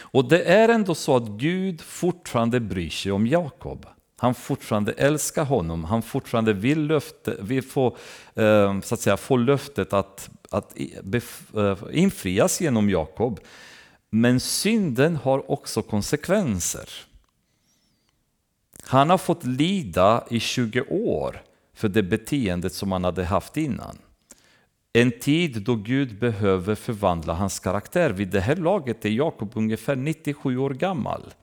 [0.00, 3.86] Och det är ändå så att Gud fortfarande bryr sig om Jakob.
[4.16, 7.96] Han fortfarande älskar honom, han fortfarande vill, löfte, vill få,
[8.34, 10.74] eh, så att säga, få löftet att, att
[11.56, 13.40] eh, infrias genom Jakob.
[14.10, 16.88] Men synden har också konsekvenser.
[18.82, 21.42] Han har fått lida i 20 år
[21.74, 23.98] för det beteendet som han hade haft innan.
[24.96, 28.10] En tid då Gud behöver förvandla hans karaktär.
[28.10, 31.34] Vid det här laget är Jakob ungefär 97 år gammal.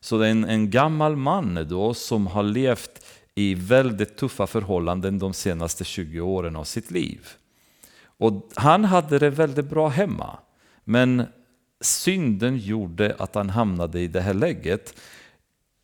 [0.00, 5.18] Så det är en, en gammal man då som har levt i väldigt tuffa förhållanden
[5.18, 7.28] de senaste 20 åren av sitt liv.
[8.04, 10.38] Och han hade det väldigt bra hemma.
[10.84, 11.26] Men
[11.80, 14.94] synden gjorde att han hamnade i det här läget.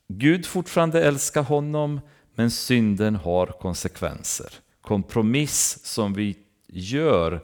[0.08, 2.00] Gud fortfarande älskar honom,
[2.34, 4.52] men synden har konsekvenser.
[4.80, 6.36] Kompromiss som vi
[6.72, 7.40] gör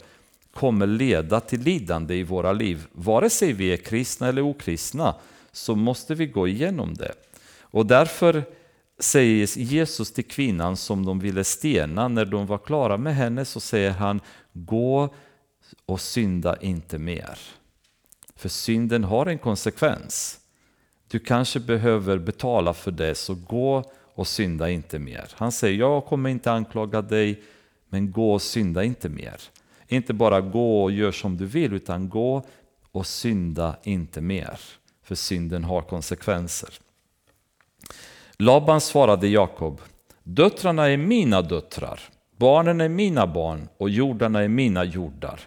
[0.55, 2.87] kommer leda till lidande i våra liv.
[2.93, 5.14] Vare sig vi är kristna eller okristna
[5.53, 7.12] så måste vi gå igenom det.
[7.61, 8.45] Och därför
[8.99, 13.61] säger Jesus till kvinnan som de ville stena, när de var klara med henne så
[13.61, 14.20] säger han
[14.53, 15.14] Gå
[15.87, 17.39] och synda inte mer.
[18.37, 20.41] För synden har en konsekvens.
[21.09, 25.29] Du kanske behöver betala för det, så gå och synda inte mer.
[25.35, 27.43] Han säger, jag kommer inte anklaga dig,
[27.89, 29.41] men gå och synda inte mer.
[29.89, 32.45] Inte bara gå och gör som du vill, utan gå
[32.93, 34.61] och synda inte mer.
[35.03, 36.70] För synden har konsekvenser.
[38.36, 39.80] Laban svarade Jakob,
[40.22, 42.01] döttrarna är mina döttrar,
[42.36, 45.41] barnen är mina barn och jordarna är mina jordar.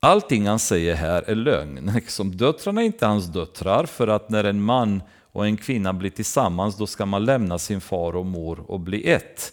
[0.00, 1.92] Allting han säger här är lögn.
[1.94, 5.02] Liksom, döttrarna är inte hans döttrar för att när en man
[5.32, 9.10] och en kvinna blir tillsammans då ska man lämna sin far och mor och bli
[9.10, 9.52] ett.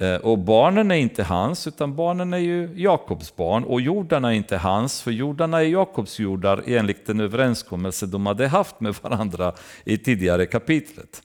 [0.00, 3.64] Eh, och barnen är inte hans, utan barnen är ju Jakobs barn.
[3.64, 8.48] Och jordarna är inte hans, för jordarna är Jakobs jordar enligt den överenskommelse de hade
[8.48, 11.22] haft med varandra i tidigare kapitlet.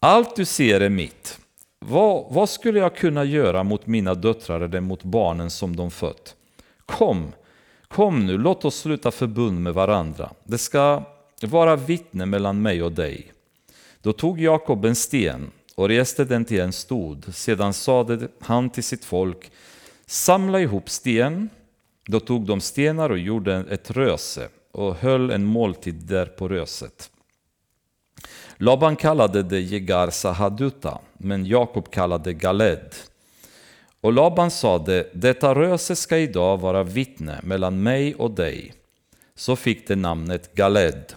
[0.00, 1.38] Allt du ser är mitt.
[1.78, 6.36] Vad, vad skulle jag kunna göra mot mina döttrar eller mot barnen som de fött?
[6.86, 7.32] Kom,
[7.88, 10.30] kom nu, låt oss sluta förbund med varandra.
[10.44, 11.02] Det ska
[11.42, 13.32] vara vittne mellan mig och dig.
[14.02, 15.50] Då tog Jakob en sten
[15.80, 17.34] och reste den till en stod.
[17.34, 19.50] Sedan sade han till sitt folk,
[20.06, 21.50] samla ihop sten.
[22.06, 27.10] Då tog de stenar och gjorde ett röse och höll en måltid där på röset.
[28.56, 32.94] Laban kallade det Jegar Sahaduta, men Jakob kallade Galed.
[34.00, 38.74] Och Laban sade, detta röse ska idag vara vittne mellan mig och dig.
[39.34, 41.12] Så fick det namnet Galed,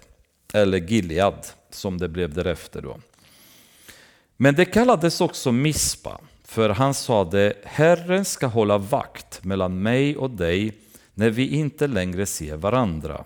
[0.52, 2.96] eller Gilead, som det blev därefter då.
[4.36, 10.30] Men det kallades också Mispa, för han sade, Herren ska hålla vakt mellan mig och
[10.30, 10.72] dig
[11.14, 13.24] när vi inte längre ser varandra.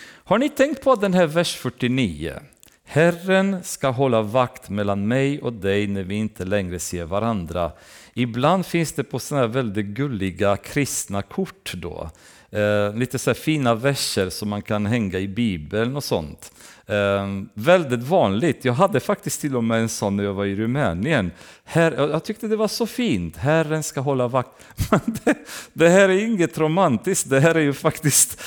[0.00, 2.40] Har ni tänkt på den här vers 49?
[2.84, 7.72] Herren ska hålla vakt mellan mig och dig när vi inte längre ser varandra.
[8.14, 12.10] Ibland finns det på sådana här väldigt gulliga kristna kort då.
[12.50, 16.52] Eh, lite så fina verser som man kan hänga i Bibeln och sånt.
[16.88, 18.64] Eh, väldigt vanligt.
[18.64, 21.30] Jag hade faktiskt till och med en sån när jag var i Rumänien.
[21.64, 23.36] Här, jag tyckte det var så fint.
[23.36, 24.50] Herren ska hålla vakt.
[24.90, 25.34] Men det,
[25.72, 27.30] det här är inget romantiskt.
[27.30, 28.40] Det här är ju faktiskt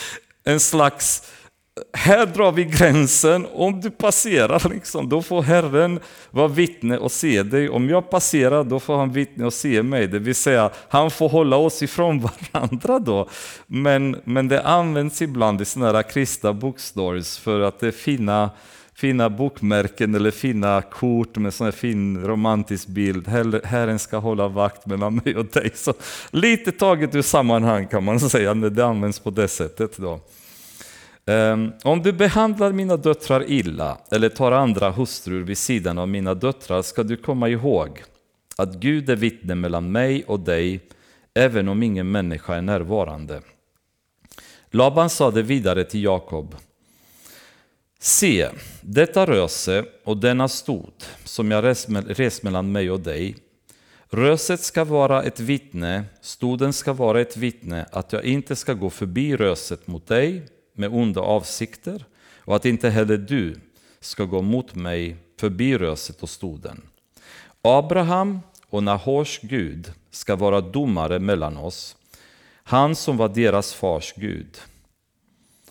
[0.43, 1.31] en slags
[1.93, 3.47] här drar vi gränsen.
[3.53, 5.99] Om du passerar, liksom, då får Herren
[6.31, 7.69] vara vittne och se dig.
[7.69, 10.07] Om jag passerar, då får han vittne och se mig.
[10.07, 13.29] Det vill säga, han får hålla oss ifrån varandra då.
[13.67, 18.49] Men, men det används ibland i sådana här kristna bookstores för att det är fina,
[18.93, 23.27] fina bokmärken eller fina kort med sån här fin romantisk bild.
[23.63, 25.71] Herren ska hålla vakt mellan mig och dig.
[25.75, 25.93] Så
[26.31, 29.97] lite taget ur sammanhang kan man säga när det används på det sättet.
[29.97, 30.19] då.
[31.25, 36.33] Ehm, om du behandlar mina döttrar illa eller tar andra hustrur vid sidan av mina
[36.33, 38.03] döttrar ska du komma ihåg
[38.57, 40.79] att Gud är vittne mellan mig och dig
[41.33, 43.41] även om ingen människa är närvarande.
[44.71, 46.55] Laban sade vidare till Jakob
[47.99, 48.49] Se,
[48.81, 50.93] detta röse och denna stod
[51.23, 51.75] som jag
[52.07, 53.35] res mellan mig och dig.
[54.09, 58.89] Röset ska vara ett vittne, stoden ska vara ett vittne att jag inte ska gå
[58.89, 62.05] förbi röset mot dig med onda avsikter
[62.37, 63.55] och att inte heller du
[63.99, 66.81] ska gå mot mig förbi röset och stoden.
[67.61, 71.95] Abraham och Nahors Gud ska vara domare mellan oss,
[72.63, 74.57] han som var deras fars Gud.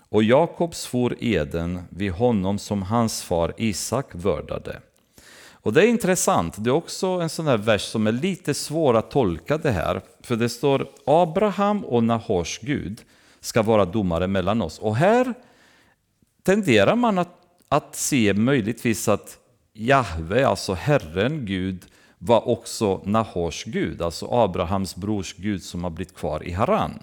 [0.09, 4.80] Och Jakob svor eden vid honom som hans far Isak vördade.
[5.62, 8.96] Och det är intressant, det är också en sån här vers som är lite svår
[8.96, 10.01] att tolka det här.
[10.20, 13.01] För det står Abraham och Nahors Gud
[13.41, 14.78] ska vara domare mellan oss.
[14.78, 15.34] Och här
[16.43, 17.36] tenderar man att,
[17.68, 19.38] att se möjligtvis att
[19.72, 21.86] Jahve, alltså Herren Gud,
[22.18, 26.99] var också Nahors Gud, alltså Abrahams brors Gud som har blivit kvar i Haran.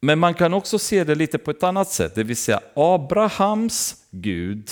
[0.00, 4.04] Men man kan också se det lite på ett annat sätt, det vill säga Abrahams
[4.10, 4.70] Gud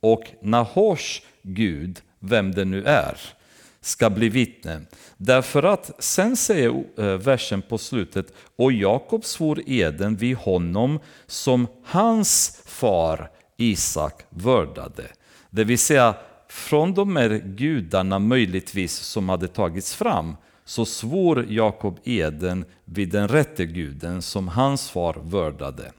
[0.00, 3.37] och Nahors Gud, vem det nu är
[3.80, 4.80] ska bli vittne.
[5.16, 11.66] Därför att sen säger eh, versen på slutet, och Jakob svor eden vid honom som
[11.84, 15.04] hans far Isak vördade.
[15.50, 16.14] Det vill säga,
[16.48, 23.28] från de här gudarna möjligtvis som hade tagits fram, så svor Jakob eden vid den
[23.28, 25.92] rätte guden som hans far vördade.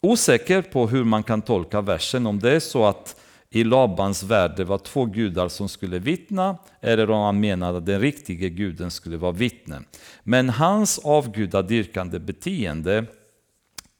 [0.00, 3.16] Osäker på hur man kan tolka versen, om det är så att
[3.54, 7.86] i Labans värld det var två gudar som skulle vittna eller om han menade att
[7.86, 9.80] den riktiga guden skulle vara vittne.
[10.22, 13.04] Men hans avgudadyrkande beteende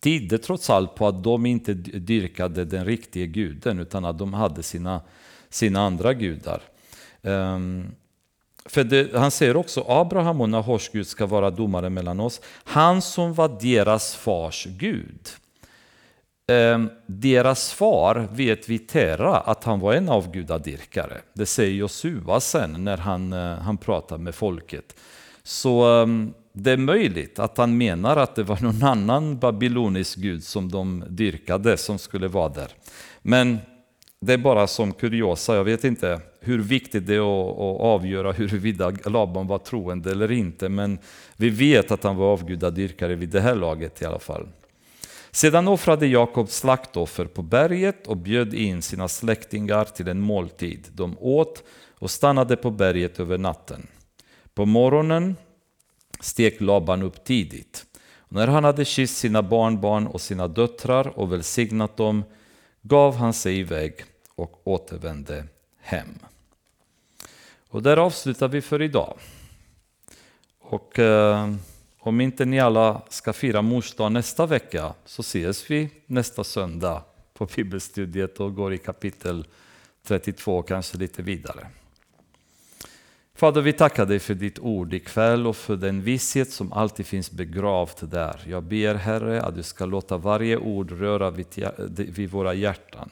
[0.00, 4.62] tydde trots allt på att de inte dyrkade den riktiga guden utan att de hade
[4.62, 5.00] sina,
[5.48, 6.62] sina andra gudar.
[7.22, 7.94] Um,
[8.66, 12.40] för det, han säger också Abraham och Nahors Gud ska vara domare mellan oss.
[12.64, 15.28] Han som var deras fars Gud.
[16.46, 21.20] Ehm, deras far vet vi Tera att han var en avgudadyrkare.
[21.32, 24.96] Det säger Josua sen när han, eh, han pratar med folket.
[25.42, 30.44] Så ehm, det är möjligt att han menar att det var någon annan babylonisk gud
[30.44, 32.68] som de dyrkade som skulle vara där.
[33.22, 33.58] Men
[34.20, 38.92] det är bara som kuriosa, jag vet inte hur viktigt det är att avgöra huruvida
[39.04, 40.98] Laban var troende eller inte, men
[41.36, 44.46] vi vet att han var avgudadyrkare vid det här laget i alla fall.
[45.34, 50.88] Sedan offrade Jakob slaktoffer på berget och bjöd in sina släktingar till en måltid.
[50.92, 51.62] De åt
[51.98, 53.86] och stannade på berget över natten.
[54.54, 55.36] På morgonen
[56.20, 57.86] steg Laban upp tidigt.
[58.18, 62.24] Och när han hade kysst sina barnbarn och sina döttrar och välsignat dem
[62.82, 64.04] gav han sig iväg
[64.34, 65.44] och återvände
[65.80, 66.18] hem.
[67.68, 69.18] Och där avslutar vi för idag.
[70.60, 70.98] Och...
[70.98, 71.54] Eh,
[72.06, 77.02] om inte ni alla ska fira mors dag nästa vecka så ses vi nästa söndag
[77.34, 79.46] på bibelstudiet och går i kapitel
[80.06, 81.66] 32 kanske lite vidare.
[83.34, 87.30] Fader, vi tackar dig för ditt ord ikväll och för den visshet som alltid finns
[87.30, 88.40] begravd där.
[88.46, 91.46] Jag ber Herre att du ska låta varje ord röra vid,
[91.96, 93.10] vid våra hjärtan.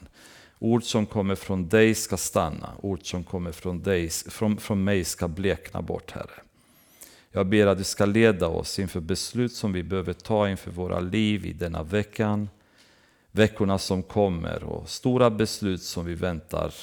[0.59, 5.03] Ord som kommer från dig ska stanna, ord som kommer från, dig, från, från mig
[5.03, 6.41] ska blekna bort, Herre.
[7.35, 10.99] Jag ber att du ska leda oss inför beslut som vi behöver ta inför våra
[10.99, 12.49] liv i denna veckan,
[13.31, 16.73] veckorna som kommer och stora beslut som vi väntar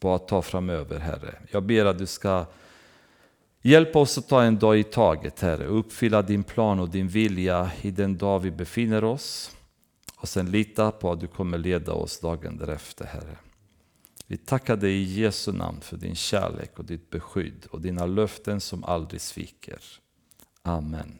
[0.00, 1.34] på att ta framöver, Herre.
[1.50, 2.46] Jag ber att du ska
[3.62, 7.08] hjälpa oss att ta en dag i taget, Herre, och uppfylla din plan och din
[7.08, 9.56] vilja i den dag vi befinner oss.
[10.16, 13.36] Och sen lita på att du kommer leda oss dagen därefter, Herre.
[14.26, 18.60] Vi tackar dig i Jesu namn för din kärlek och ditt beskydd och dina löften
[18.60, 19.80] som aldrig sviker.
[20.62, 21.18] Amen.